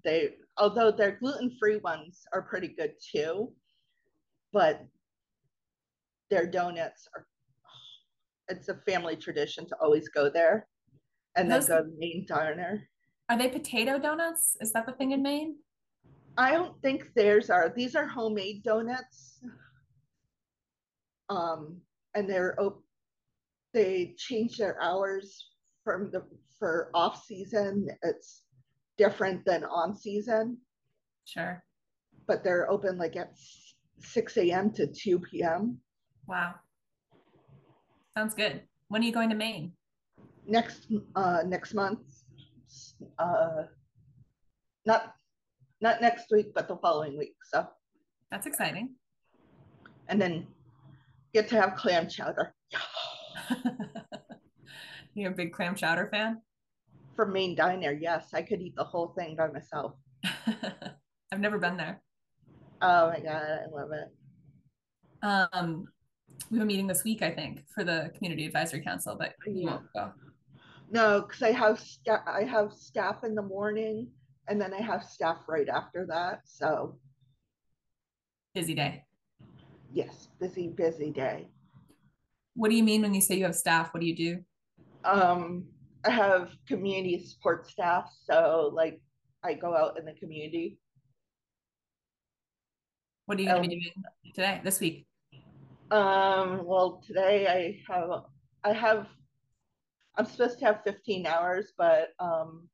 they 0.04 0.30
although 0.58 0.90
their 0.90 1.12
gluten-free 1.12 1.78
ones 1.78 2.22
are 2.32 2.42
pretty 2.42 2.68
good 2.68 2.92
too, 3.12 3.52
but 4.52 4.84
their 6.30 6.46
donuts 6.46 7.08
are 7.16 7.26
it's 8.48 8.68
a 8.68 8.74
family 8.86 9.16
tradition 9.16 9.66
to 9.66 9.76
always 9.80 10.08
go 10.08 10.28
there 10.28 10.66
and 11.36 11.50
Those, 11.50 11.66
then 11.66 11.78
go 11.78 11.84
to 11.84 11.90
Maine 11.98 12.26
diner. 12.28 12.88
Are 13.28 13.38
they 13.38 13.48
potato 13.48 13.98
donuts? 13.98 14.56
Is 14.60 14.72
that 14.72 14.86
the 14.86 14.92
thing 14.92 15.12
in 15.12 15.22
Maine? 15.22 15.56
I 16.36 16.52
don't 16.52 16.80
think 16.82 17.12
theirs 17.14 17.50
are. 17.50 17.72
These 17.74 17.94
are 17.94 18.06
homemade 18.06 18.62
donuts. 18.62 19.40
Um, 21.28 21.80
and 22.14 22.28
they're 22.28 22.56
they 23.72 24.14
change 24.18 24.58
their 24.58 24.80
hours 24.82 25.50
from 25.82 26.10
the 26.10 26.22
for 26.58 26.90
off 26.94 27.24
season. 27.24 27.88
It's 28.02 28.42
different 28.98 29.44
than 29.44 29.64
on 29.64 29.94
season. 29.96 30.58
Sure. 31.24 31.62
But 32.26 32.44
they're 32.44 32.70
open 32.70 32.98
like 32.98 33.16
at 33.16 33.32
6 34.00 34.36
a.m. 34.38 34.70
to 34.72 34.86
2 34.86 35.18
p.m. 35.20 35.78
Wow. 36.26 36.54
Sounds 38.16 38.34
good. 38.34 38.62
When 38.88 39.02
are 39.02 39.04
you 39.04 39.12
going 39.12 39.30
to 39.30 39.36
Maine? 39.36 39.72
Next 40.46 40.86
uh 41.14 41.42
next 41.46 41.72
month. 41.72 42.00
Uh 43.18 43.64
not 44.84 45.14
not 45.80 46.00
next 46.00 46.26
week, 46.30 46.52
but 46.54 46.68
the 46.68 46.76
following 46.76 47.16
week. 47.16 47.36
So 47.44 47.66
that's 48.30 48.46
exciting. 48.46 48.94
And 50.08 50.20
then 50.20 50.46
get 51.32 51.48
to 51.48 51.60
have 51.60 51.76
clam 51.76 52.08
chowder. 52.08 52.54
You're 55.14 55.32
a 55.32 55.34
big 55.34 55.52
clam 55.52 55.74
chowder 55.74 56.08
fan? 56.10 56.40
From 57.16 57.32
Maine 57.32 57.54
Diner, 57.54 57.92
yes. 57.92 58.28
I 58.32 58.42
could 58.42 58.60
eat 58.60 58.74
the 58.76 58.84
whole 58.84 59.08
thing 59.18 59.36
by 59.36 59.48
myself. 59.48 59.94
I've 60.24 61.40
never 61.40 61.58
been 61.58 61.76
there. 61.76 62.00
Oh 62.80 63.10
my 63.10 63.20
god, 63.20 63.42
I 63.42 63.66
love 63.70 63.90
it. 63.92 64.08
Um, 65.22 65.86
we 66.50 66.58
have 66.58 66.64
a 66.64 66.66
meeting 66.66 66.86
this 66.86 67.04
week, 67.04 67.22
I 67.22 67.30
think, 67.30 67.60
for 67.74 67.84
the 67.84 68.10
Community 68.16 68.46
Advisory 68.46 68.82
Council, 68.82 69.16
but 69.18 69.34
you 69.46 69.66
won't 69.66 69.84
go. 69.94 70.12
No, 70.90 71.22
because 71.22 71.42
I 71.42 71.52
have 71.52 71.78
sta- 71.78 72.24
I 72.26 72.42
have 72.44 72.72
staff 72.72 73.24
in 73.24 73.34
the 73.34 73.42
morning, 73.42 74.08
and 74.48 74.60
then 74.60 74.74
I 74.74 74.80
have 74.82 75.04
staff 75.04 75.38
right 75.48 75.68
after 75.68 76.06
that. 76.08 76.40
So 76.44 76.98
busy 78.54 78.74
day. 78.74 79.04
Yes, 79.92 80.28
busy, 80.40 80.68
busy 80.68 81.10
day. 81.10 81.48
What 82.54 82.70
do 82.70 82.74
you 82.74 82.82
mean 82.82 83.02
when 83.02 83.14
you 83.14 83.20
say 83.20 83.36
you 83.36 83.44
have 83.44 83.54
staff? 83.54 83.94
What 83.94 84.00
do 84.00 84.06
you 84.06 84.16
do? 84.16 84.38
Um, 85.04 85.66
I 86.04 86.10
have 86.10 86.50
community 86.66 87.24
support 87.24 87.68
staff, 87.68 88.10
so 88.24 88.70
like 88.74 89.00
I 89.44 89.54
go 89.54 89.76
out 89.76 89.98
in 89.98 90.04
the 90.04 90.14
community. 90.14 90.78
What 93.26 93.38
are 93.38 93.42
you 93.42 93.48
going 93.48 93.62
to 93.62 93.68
be 93.68 93.74
um, 93.74 93.80
doing 93.80 94.32
today, 94.34 94.60
this 94.64 94.80
week? 94.80 95.06
Um, 95.90 96.64
well, 96.64 97.02
today 97.06 97.46
I 97.46 97.92
have 97.92 98.10
I 98.64 98.72
have 98.72 99.06
I'm 100.16 100.26
supposed 100.26 100.58
to 100.58 100.64
have 100.66 100.82
15 100.84 101.26
hours, 101.26 101.72
but 101.78 102.08
um 102.18 102.68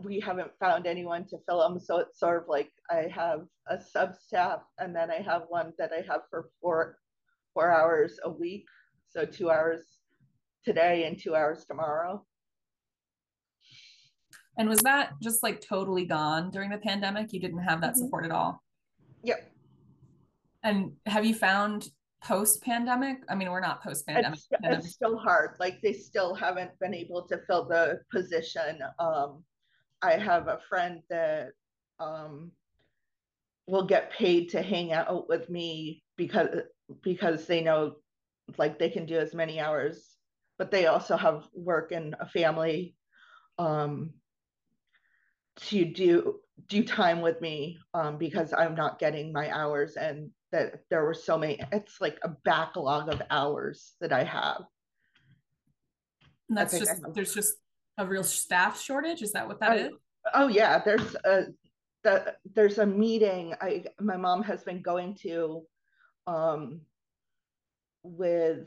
we 0.00 0.18
haven't 0.18 0.50
found 0.58 0.86
anyone 0.86 1.24
to 1.26 1.38
fill 1.48 1.60
them. 1.60 1.78
So 1.78 1.98
it's 1.98 2.18
sort 2.18 2.42
of 2.42 2.48
like 2.48 2.70
I 2.90 3.08
have 3.14 3.46
a 3.68 3.80
sub 3.80 4.14
staff 4.14 4.60
and 4.78 4.94
then 4.94 5.10
I 5.10 5.22
have 5.22 5.44
one 5.48 5.72
that 5.78 5.92
I 5.92 6.04
have 6.10 6.22
for 6.30 6.50
four 6.60 6.98
four 7.54 7.72
hours 7.72 8.18
a 8.24 8.30
week. 8.30 8.66
So 9.08 9.24
two 9.24 9.50
hours 9.50 9.98
today 10.64 11.04
and 11.04 11.18
two 11.18 11.34
hours 11.34 11.64
tomorrow. 11.64 12.24
And 14.56 14.68
was 14.68 14.80
that 14.80 15.12
just 15.22 15.42
like 15.42 15.60
totally 15.60 16.04
gone 16.04 16.50
during 16.50 16.70
the 16.70 16.78
pandemic? 16.78 17.32
You 17.32 17.40
didn't 17.40 17.62
have 17.62 17.80
that 17.80 17.94
mm-hmm. 17.94 18.04
support 18.04 18.24
at 18.24 18.30
all? 18.30 18.62
Yep. 19.24 19.50
And 20.62 20.92
have 21.06 21.24
you 21.24 21.34
found 21.34 21.88
post 22.22 22.62
pandemic? 22.62 23.18
I 23.28 23.34
mean, 23.34 23.50
we're 23.50 23.60
not 23.60 23.82
post 23.82 24.06
pandemic. 24.06 24.38
It's, 24.38 24.86
it's, 24.86 24.94
still 24.94 25.18
hard. 25.18 25.56
Like 25.58 25.80
they 25.82 25.92
still 25.92 26.34
haven't 26.34 26.70
been 26.78 26.94
able 26.94 27.22
to 27.28 27.40
fill 27.46 27.66
the 27.66 28.00
position. 28.12 28.78
Um, 28.98 29.44
I 30.02 30.12
have 30.12 30.48
a 30.48 30.60
friend 30.68 31.00
that 31.10 31.48
um, 31.98 32.52
will 33.66 33.86
get 33.86 34.12
paid 34.12 34.50
to 34.50 34.62
hang 34.62 34.92
out 34.92 35.28
with 35.28 35.48
me 35.50 36.02
because 36.16 36.48
because 37.02 37.46
they 37.46 37.62
know 37.62 37.96
like 38.58 38.78
they 38.78 38.90
can 38.90 39.06
do 39.06 39.16
as 39.16 39.34
many 39.34 39.60
hours, 39.60 40.13
but 40.58 40.70
they 40.70 40.86
also 40.86 41.16
have 41.16 41.48
work 41.54 41.92
and 41.92 42.14
a 42.20 42.28
family 42.28 42.94
um, 43.58 44.10
to 45.56 45.84
do 45.84 46.40
do 46.68 46.84
time 46.84 47.20
with 47.20 47.40
me 47.40 47.78
um, 47.94 48.16
because 48.16 48.52
I'm 48.52 48.74
not 48.74 48.98
getting 48.98 49.32
my 49.32 49.50
hours 49.50 49.96
and 49.96 50.30
that 50.52 50.82
there 50.88 51.04
were 51.04 51.14
so 51.14 51.36
many 51.36 51.60
it's 51.72 52.00
like 52.00 52.18
a 52.22 52.28
backlog 52.44 53.12
of 53.12 53.20
hours 53.30 53.94
that 54.00 54.12
I 54.12 54.22
have. 54.24 54.62
And 56.48 56.58
that's 56.58 56.78
just 56.78 57.02
there's 57.14 57.34
just 57.34 57.54
a 57.98 58.06
real 58.06 58.24
staff 58.24 58.80
shortage. 58.80 59.22
Is 59.22 59.32
that 59.32 59.48
what 59.48 59.60
that 59.60 59.78
is? 59.78 59.92
Oh 60.32 60.48
yeah, 60.48 60.80
there's 60.84 61.16
a 61.24 61.46
the, 62.04 62.34
there's 62.54 62.78
a 62.78 62.86
meeting 62.86 63.54
I 63.60 63.84
my 64.00 64.16
mom 64.16 64.42
has 64.42 64.62
been 64.62 64.82
going 64.82 65.16
to 65.22 65.62
um 66.26 66.82
with 68.02 68.66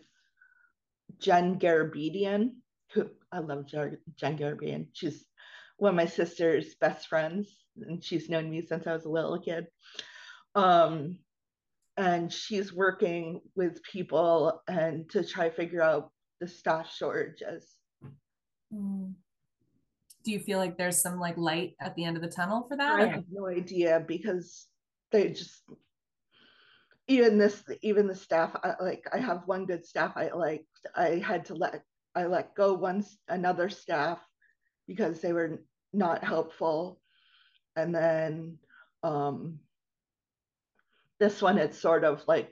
Jen 1.20 1.60
Garabedian, 1.60 2.52
who 2.94 3.10
I 3.32 3.40
love 3.40 3.66
Jen 3.68 3.98
Garabedian. 4.20 4.88
She's 4.94 5.26
one 5.78 5.90
of 5.90 5.96
my 5.96 6.06
sister's 6.06 6.76
best 6.76 7.08
friends, 7.08 7.48
and 7.80 8.04
she's 8.04 8.30
known 8.30 8.50
me 8.50 8.66
since 8.66 8.88
I 8.88 8.94
was 8.94 9.06
a 9.06 9.10
little 9.10 9.40
kid. 9.40 9.68
Um, 10.56 11.20
and 11.98 12.32
she's 12.32 12.74
working 12.74 13.42
with 13.56 13.82
people 13.84 14.62
and 14.68 15.10
to 15.12 15.24
try 15.24 15.50
figure 15.50 15.82
out 15.82 16.12
the 16.40 16.48
staff 16.48 16.92
shortages. 16.94 17.76
Mm. 18.74 19.14
Do 20.24 20.32
you 20.32 20.40
feel 20.40 20.60
like 20.60 20.78
there's 20.78 21.02
some 21.02 21.20
like 21.20 21.38
light 21.38 21.76
at 21.82 21.96
the 21.96 22.04
end 22.04 22.18
of 22.18 22.24
the 22.24 22.30
tunnel 22.30 22.66
for 22.68 22.78
that? 22.78 23.00
I 23.00 23.08
have 23.08 23.24
no 23.32 23.48
idea 23.48 24.04
because 24.06 24.68
they 25.12 25.30
just 25.30 25.64
even 27.08 27.38
this 27.38 27.64
even 27.82 28.08
the 28.08 28.16
staff 28.16 28.56
I, 28.64 28.74
like 28.82 29.08
I 29.12 29.18
have 29.18 29.44
one 29.46 29.66
good 29.66 29.86
staff 29.86 30.14
I 30.16 30.30
like 30.30 30.66
I 30.96 31.22
had 31.26 31.46
to 31.46 31.56
let 31.56 31.82
I 32.16 32.26
let 32.26 32.56
go 32.56 32.74
once 32.74 33.18
another 33.28 33.70
staff 33.70 34.20
because 34.88 35.22
they 35.22 35.34
were 35.34 35.62
not 35.94 36.24
helpful. 36.24 37.00
And 37.76 37.96
then 37.96 38.58
um 39.04 39.60
this 41.20 41.42
one 41.42 41.58
it's 41.58 41.80
sort 41.80 42.04
of 42.04 42.24
like 42.28 42.52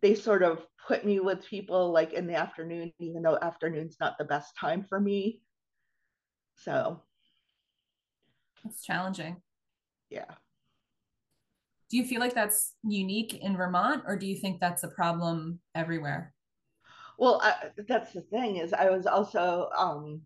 they 0.00 0.14
sort 0.14 0.42
of 0.42 0.64
put 0.88 1.04
me 1.04 1.20
with 1.20 1.46
people 1.46 1.92
like 1.92 2.14
in 2.14 2.26
the 2.26 2.34
afternoon 2.34 2.92
even 2.98 3.22
though 3.22 3.38
afternoon's 3.40 3.96
not 4.00 4.16
the 4.16 4.24
best 4.24 4.56
time 4.56 4.86
for 4.88 4.98
me. 4.98 5.42
So 6.56 7.02
it's 8.64 8.82
challenging. 8.82 9.36
Yeah 10.08 10.24
do 11.90 11.96
you 11.96 12.04
feel 12.04 12.20
like 12.20 12.34
that's 12.34 12.74
unique 12.84 13.34
in 13.34 13.56
vermont 13.56 14.04
or 14.06 14.16
do 14.16 14.26
you 14.26 14.36
think 14.36 14.60
that's 14.60 14.84
a 14.84 14.88
problem 14.88 15.58
everywhere? 15.74 16.32
Well 17.18 17.40
I, 17.42 17.54
that's 17.86 18.12
the 18.12 18.22
thing 18.22 18.56
is 18.56 18.72
i 18.72 18.88
was 18.88 19.06
also 19.06 19.68
um 19.76 20.22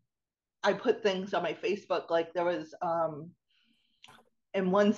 i 0.63 0.73
put 0.73 1.03
things 1.03 1.35
on 1.35 1.43
my 1.43 1.53
facebook 1.53 2.09
like 2.09 2.33
there 2.33 2.45
was 2.45 2.73
um 2.83 3.31
in 4.55 4.71
one 4.71 4.95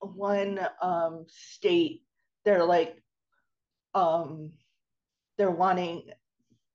one 0.00 0.60
um, 0.82 1.24
state 1.28 2.02
they're 2.44 2.64
like 2.64 3.02
um, 3.94 4.50
they're 5.38 5.50
wanting 5.50 6.02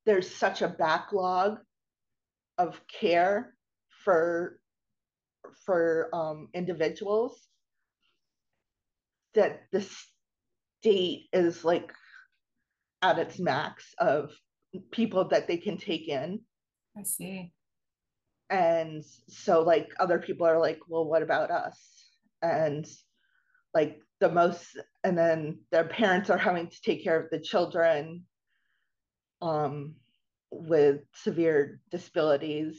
there's 0.06 0.34
such 0.34 0.62
a 0.62 0.68
backlog 0.68 1.58
of 2.58 2.80
care 2.88 3.54
for 4.04 4.58
for 5.64 6.08
um, 6.12 6.48
individuals 6.54 7.48
that 9.34 9.62
the 9.72 9.86
state 10.80 11.28
is 11.32 11.64
like 11.64 11.92
at 13.02 13.18
its 13.18 13.38
max 13.38 13.94
of 13.98 14.32
people 14.90 15.28
that 15.28 15.48
they 15.48 15.56
can 15.56 15.78
take 15.78 16.08
in. 16.08 16.40
I 16.96 17.02
see. 17.02 17.52
And 18.48 19.04
so 19.28 19.62
like 19.62 19.88
other 19.98 20.18
people 20.18 20.46
are 20.46 20.58
like 20.58 20.80
well 20.88 21.04
what 21.04 21.22
about 21.22 21.50
us? 21.50 21.78
And 22.42 22.86
like 23.74 24.00
the 24.20 24.30
most 24.30 24.78
and 25.04 25.16
then 25.16 25.60
their 25.70 25.84
parents 25.84 26.30
are 26.30 26.38
having 26.38 26.68
to 26.68 26.82
take 26.82 27.02
care 27.02 27.20
of 27.20 27.30
the 27.30 27.40
children 27.40 28.24
um, 29.42 29.94
with 30.50 31.00
severe 31.14 31.80
disabilities. 31.90 32.76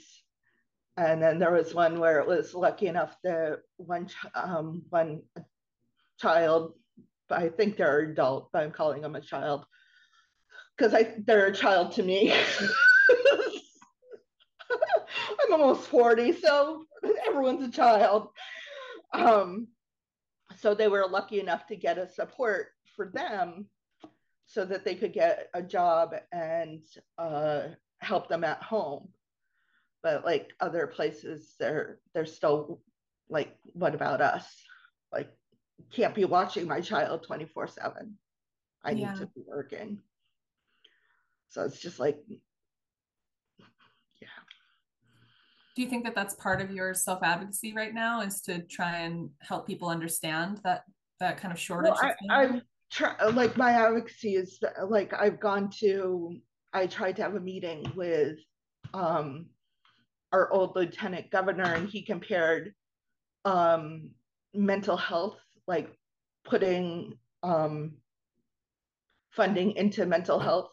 And 0.98 1.22
then 1.22 1.40
there 1.40 1.54
was 1.54 1.74
one 1.74 2.00
where 2.00 2.20
it 2.20 2.28
was 2.28 2.54
lucky 2.54 2.88
enough 2.88 3.16
that 3.24 3.60
one 3.78 4.08
um, 4.36 4.84
one 4.90 5.22
child 6.22 6.74
but 7.30 7.40
i 7.40 7.50
think 7.50 7.78
they're 7.78 8.00
adult 8.00 8.50
but 8.52 8.64
i'm 8.64 8.72
calling 8.72 9.02
them 9.02 9.16
a 9.16 9.22
child. 9.22 9.66
Because 10.78 10.94
i 10.94 11.14
they're 11.26 11.48
a 11.48 11.54
child 11.54 11.94
to 11.94 12.04
me. 12.04 12.34
I'm 15.44 15.54
almost 15.54 15.88
40 15.88 16.34
so 16.34 16.86
everyone's 17.28 17.68
a 17.68 17.72
child. 17.72 18.30
Um, 19.14 19.68
so 20.60 20.74
they 20.74 20.88
were 20.88 21.08
lucky 21.10 21.40
enough 21.40 21.68
to 21.68 21.76
get 21.76 21.98
a 21.98 22.08
support 22.08 22.68
for 22.96 23.08
them 23.08 23.68
so 24.46 24.66
that 24.66 24.84
they 24.86 24.96
could 24.96 25.14
get 25.14 25.50
a 25.54 25.62
job 25.62 26.14
and 26.32 26.82
uh, 27.18 27.68
help 28.00 28.28
them 28.28 28.44
at 28.44 28.62
home. 28.62 29.10
But 30.04 30.26
like 30.26 30.52
other 30.60 30.88
places 30.88 31.54
they're 31.60 32.00
they're 32.14 32.26
still 32.26 32.82
like 33.30 33.56
what 33.74 33.96
about 33.96 34.22
us? 34.22 34.46
Like 35.12 35.32
can't 35.91 36.15
be 36.15 36.26
watching 36.26 36.67
my 36.67 36.82
child 36.82 37.24
24 37.24 37.67
7 37.67 38.17
i 38.84 38.91
yeah. 38.91 39.12
need 39.12 39.20
to 39.20 39.26
be 39.28 39.41
working 39.48 40.00
so 41.50 41.63
it's 41.63 41.80
just 41.80 42.00
like 42.00 42.17
yeah 44.22 44.28
Do 45.76 45.82
you 45.82 45.89
think 45.89 46.04
that 46.06 46.15
that's 46.15 46.36
part 46.36 46.62
of 46.62 46.72
your 46.72 46.94
self 46.94 47.24
advocacy 47.24 47.74
right 47.74 47.94
now 47.94 48.22
is 48.22 48.41
to 48.41 48.62
try 48.63 48.98
and 49.00 49.30
help 49.41 49.67
people 49.67 49.89
understand 49.89 50.60
that 50.63 50.84
that 51.22 51.38
kind 51.38 51.54
of 51.54 51.60
shortage? 51.60 51.94
Well, 52.02 52.13
I, 52.30 52.44
I've 52.44 52.62
tried, 52.91 53.34
like 53.34 53.56
my 53.56 53.72
advocacy 53.72 54.36
is 54.36 54.60
like 54.86 55.13
I've 55.13 55.39
gone 55.39 55.70
to, 55.80 56.36
I 56.74 56.88
tried 56.88 57.15
to 57.15 57.22
have 57.22 57.36
a 57.36 57.39
meeting 57.39 57.89
with 57.96 58.38
um, 58.94 59.46
our 60.34 60.52
old 60.52 60.76
lieutenant 60.76 61.32
governor, 61.32 61.74
and 61.74 61.88
he 61.88 62.02
compared 62.02 62.74
um, 63.46 64.10
mental 64.54 64.98
health, 64.98 65.38
like 65.67 65.95
putting 66.45 67.17
um, 67.43 67.97
funding 69.32 69.71
into 69.71 70.06
mental 70.06 70.39
health, 70.39 70.71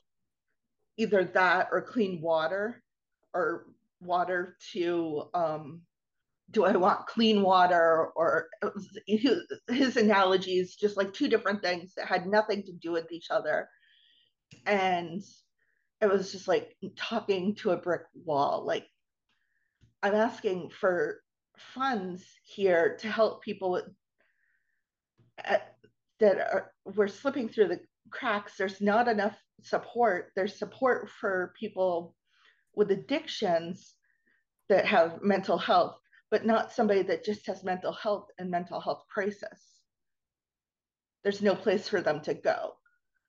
either 0.97 1.25
that 1.25 1.69
or 1.73 1.83
clean 1.83 2.21
water 2.21 2.83
or 3.35 3.67
water 4.01 4.57
to 4.73 5.25
um, 5.35 5.83
do 6.51 6.65
I 6.65 6.73
want 6.77 7.07
clean 7.07 7.43
water 7.43 8.09
or 8.17 8.49
his, 9.07 9.43
his 9.69 9.97
analogies, 9.97 10.77
just 10.77 10.97
like 10.97 11.13
two 11.13 11.29
different 11.29 11.63
things 11.63 11.93
that 11.97 12.07
had 12.07 12.27
nothing 12.27 12.63
to 12.65 12.73
do 12.73 12.91
with 12.91 13.13
each 13.13 13.31
other. 13.31 13.69
And 14.67 15.23
it 16.01 16.09
was 16.09 16.33
just 16.33 16.49
like 16.49 16.75
talking 16.97 17.55
to 17.57 17.73
a 17.73 17.77
brick 17.77 18.03
wall. 18.25 18.65
Like, 18.67 18.87
I'm 20.03 20.15
asking 20.15 20.71
for 20.71 21.21
funds 21.75 22.25
here 22.45 22.97
to 23.01 23.11
help 23.11 23.43
people 23.43 23.71
with, 23.73 23.85
uh, 25.47 25.59
that 26.21 26.39
are 26.39 26.73
we're 26.85 27.09
slipping 27.09 27.49
through 27.49 27.69
the 27.69 27.81
cracks. 28.11 28.57
There's 28.57 28.81
not 28.81 29.09
enough 29.09 29.37
support. 29.63 30.33
There's 30.35 30.59
support 30.59 31.11
for 31.11 31.55
people 31.59 32.15
with 32.75 32.91
addictions 32.91 33.95
that 34.69 34.87
have 34.87 35.23
mental 35.23 35.59
health, 35.59 35.97
but 36.31 36.47
not 36.47 36.73
somebody 36.73 37.03
that 37.03 37.25
just 37.25 37.47
has 37.47 37.65
mental 37.65 37.93
health 37.93 38.29
and 38.39 38.51
mental 38.51 38.81
health 38.81 39.05
crisis. 39.09 39.81
There's 41.25 41.43
no 41.43 41.55
place 41.55 41.89
for 41.89 42.01
them 42.01 42.21
to 42.23 42.35
go. 42.35 42.75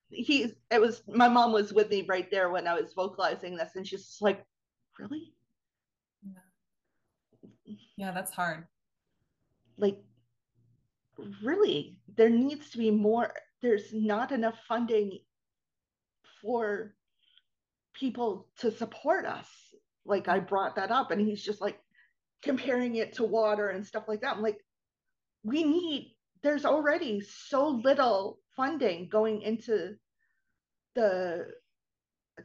He's 0.09 0.53
it 0.71 0.81
was 0.81 1.03
my 1.07 1.27
mom 1.27 1.51
was 1.53 1.71
with 1.73 1.89
me 1.89 2.05
right 2.07 2.29
there 2.31 2.49
when 2.49 2.67
I 2.67 2.79
was 2.79 2.93
vocalizing 2.93 3.55
this, 3.55 3.75
and 3.75 3.87
she's 3.87 4.17
like, 4.21 4.43
Really? 4.99 5.33
Yeah, 6.23 7.75
yeah 7.95 8.11
that's 8.11 8.31
hard. 8.31 8.67
Like, 9.77 9.97
really, 11.41 11.97
there 12.19 12.29
needs 12.29 12.69
to 12.71 12.77
be 12.77 12.91
more, 12.91 13.32
there's 13.62 13.93
not 13.93 14.34
enough 14.34 14.60
funding 14.67 15.19
for 16.41 16.93
people 17.93 18.49
to 18.58 18.71
support 18.71 19.25
us. 19.25 19.47
Like 20.05 20.27
I 20.27 20.39
brought 20.39 20.75
that 20.75 20.91
up 20.91 21.12
and 21.12 21.21
he's 21.21 21.41
just 21.41 21.62
like 21.62 21.79
comparing 22.43 22.97
it 22.97 23.13
to 23.13 23.23
water 23.23 23.69
and 23.69 23.88
stuff 23.88 24.03
like 24.10 24.19
that. 24.19 24.36
I'm 24.36 24.41
like, 24.41 24.58
we 25.43 25.63
need, 25.63 26.13
there's 26.43 26.65
already 26.65 27.21
so 27.21 27.69
little 27.69 28.39
funding 28.58 29.08
going 29.08 29.41
into 29.41 29.95
the 30.95 31.45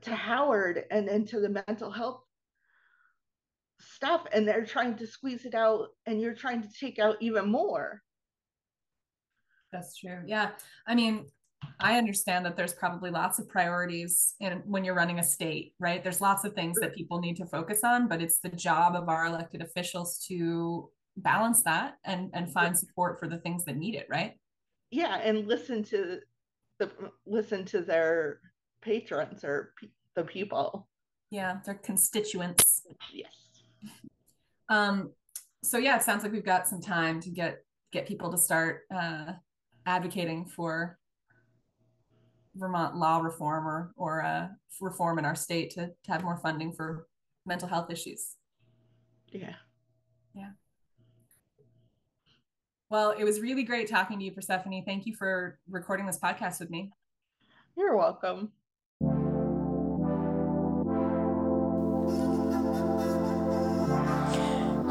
to 0.03 0.15
Howard 0.15 0.85
and 0.93 1.09
into 1.09 1.41
the 1.41 1.49
mental 1.49 1.91
health 1.91 2.23
stuff 3.81 4.25
and 4.33 4.47
they're 4.47 4.67
trying 4.67 4.95
to 4.99 5.07
squeeze 5.09 5.45
it 5.45 5.55
out 5.55 5.89
and 6.07 6.21
you're 6.21 6.35
trying 6.35 6.63
to 6.63 6.69
take 6.79 7.01
out 7.01 7.17
even 7.21 7.51
more. 7.51 8.05
That's 9.75 9.97
true. 9.99 10.21
Yeah. 10.25 10.53
I 10.87 10.95
mean, 10.95 11.27
I 11.81 11.99
understand 11.99 12.47
that 12.47 12.57
there's 12.57 12.75
probably 12.75 13.11
lots 13.11 13.39
of 13.39 13.49
priorities 13.49 14.35
in 14.41 14.63
when 14.65 14.85
you're 14.85 14.95
running 14.95 15.19
a 15.19 15.25
state, 15.25 15.75
right? 15.79 16.03
There's 16.03 16.21
lots 16.21 16.45
of 16.45 16.55
things 16.55 16.79
that 16.81 16.95
people 16.95 17.21
need 17.21 17.37
to 17.37 17.47
focus 17.47 17.81
on, 17.85 18.07
but 18.09 18.23
it's 18.23 18.39
the 18.39 18.51
job 18.51 18.95
of 18.95 19.09
our 19.09 19.27
elected 19.27 19.63
officials 19.63 20.25
to 20.29 20.91
balance 21.17 21.63
that 21.63 21.97
and 22.05 22.31
and 22.35 22.53
find 22.53 22.77
support 22.77 23.19
for 23.19 23.29
the 23.29 23.39
things 23.39 23.65
that 23.65 23.77
need 23.77 23.95
it, 23.95 24.07
right? 24.11 24.35
Yeah, 24.91 25.17
and 25.17 25.47
listen 25.47 25.83
to 25.85 26.21
the 26.79 26.91
listen 27.27 27.65
to 27.67 27.81
their 27.81 28.41
patrons 28.83 29.45
or 29.45 29.73
pe- 29.81 29.89
the 30.15 30.25
people. 30.25 30.89
Yeah, 31.31 31.59
their 31.65 31.75
constituents. 31.75 32.83
Yes. 33.13 33.33
Um 34.69 35.13
so 35.63 35.79
yeah, 35.79 35.97
it 35.97 36.03
sounds 36.03 36.23
like 36.23 36.33
we've 36.33 36.45
got 36.45 36.69
some 36.69 36.81
time 36.81 37.21
to 37.21 37.31
get 37.31 37.65
get 37.93 38.07
people 38.07 38.31
to 38.31 38.39
start 38.39 38.83
uh 38.95 39.33
advocating 39.87 40.47
for 40.47 40.99
Vermont 42.57 42.97
law 42.97 43.19
reform 43.19 43.67
or 43.67 43.93
or 43.97 44.23
uh, 44.23 44.49
reform 44.81 45.19
in 45.19 45.25
our 45.25 45.35
state 45.35 45.71
to, 45.71 45.89
to 45.89 46.13
have 46.13 46.23
more 46.23 46.37
funding 46.37 46.73
for 46.73 47.07
mental 47.47 47.69
health 47.69 47.91
issues. 47.91 48.37
Yeah. 49.29 49.55
Yeah. 50.35 50.51
Well, 52.91 53.11
it 53.11 53.25
was 53.25 53.41
really 53.41 53.65
great 53.65 53.89
talking 53.89 54.19
to 54.19 54.25
you, 54.25 54.33
Persephone. 54.33 54.85
Thank 54.85 55.07
you 55.07 55.15
for 55.15 55.59
recording 55.69 56.07
this 56.07 56.19
podcast 56.19 56.61
with 56.61 56.71
me. 56.71 56.93
You're 57.77 57.97
welcome. 57.97 58.53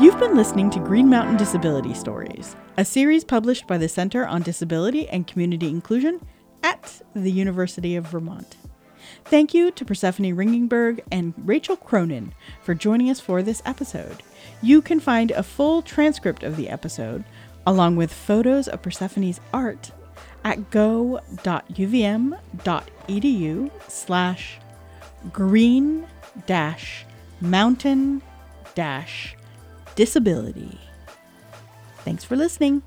You've 0.03 0.19
been 0.19 0.35
listening 0.35 0.69
to 0.71 0.79
Green 0.81 1.09
Mountain 1.09 1.37
Disability 1.37 1.93
Stories, 1.93 2.57
a 2.75 2.83
series 2.83 3.23
published 3.23 3.67
by 3.67 3.77
the 3.77 3.87
Center 3.87 4.27
on 4.27 4.41
Disability 4.41 5.07
and 5.07 5.25
Community 5.25 5.69
Inclusion 5.69 6.19
at 6.61 7.01
the 7.15 7.31
University 7.31 7.95
of 7.95 8.07
Vermont. 8.07 8.57
Thank 9.23 9.53
you 9.53 9.71
to 9.71 9.85
Persephone 9.85 10.35
Ringgenberg 10.35 10.99
and 11.09 11.33
Rachel 11.37 11.77
Cronin 11.77 12.33
for 12.63 12.75
joining 12.75 13.09
us 13.09 13.21
for 13.21 13.41
this 13.41 13.61
episode. 13.65 14.21
You 14.61 14.81
can 14.81 14.99
find 14.99 15.31
a 15.31 15.41
full 15.41 15.81
transcript 15.81 16.43
of 16.43 16.57
the 16.57 16.67
episode, 16.67 17.23
along 17.65 17.95
with 17.95 18.11
photos 18.11 18.67
of 18.67 18.81
Persephone's 18.81 19.39
art, 19.53 19.91
at 20.43 20.69
go.uvm.edu 20.69 21.31
slash 23.87 24.59
green 25.31 26.05
dash 26.45 27.05
mountain 27.39 28.21
dash 28.75 29.37
disability. 29.95 30.79
Thanks 32.03 32.23
for 32.23 32.35
listening. 32.35 32.81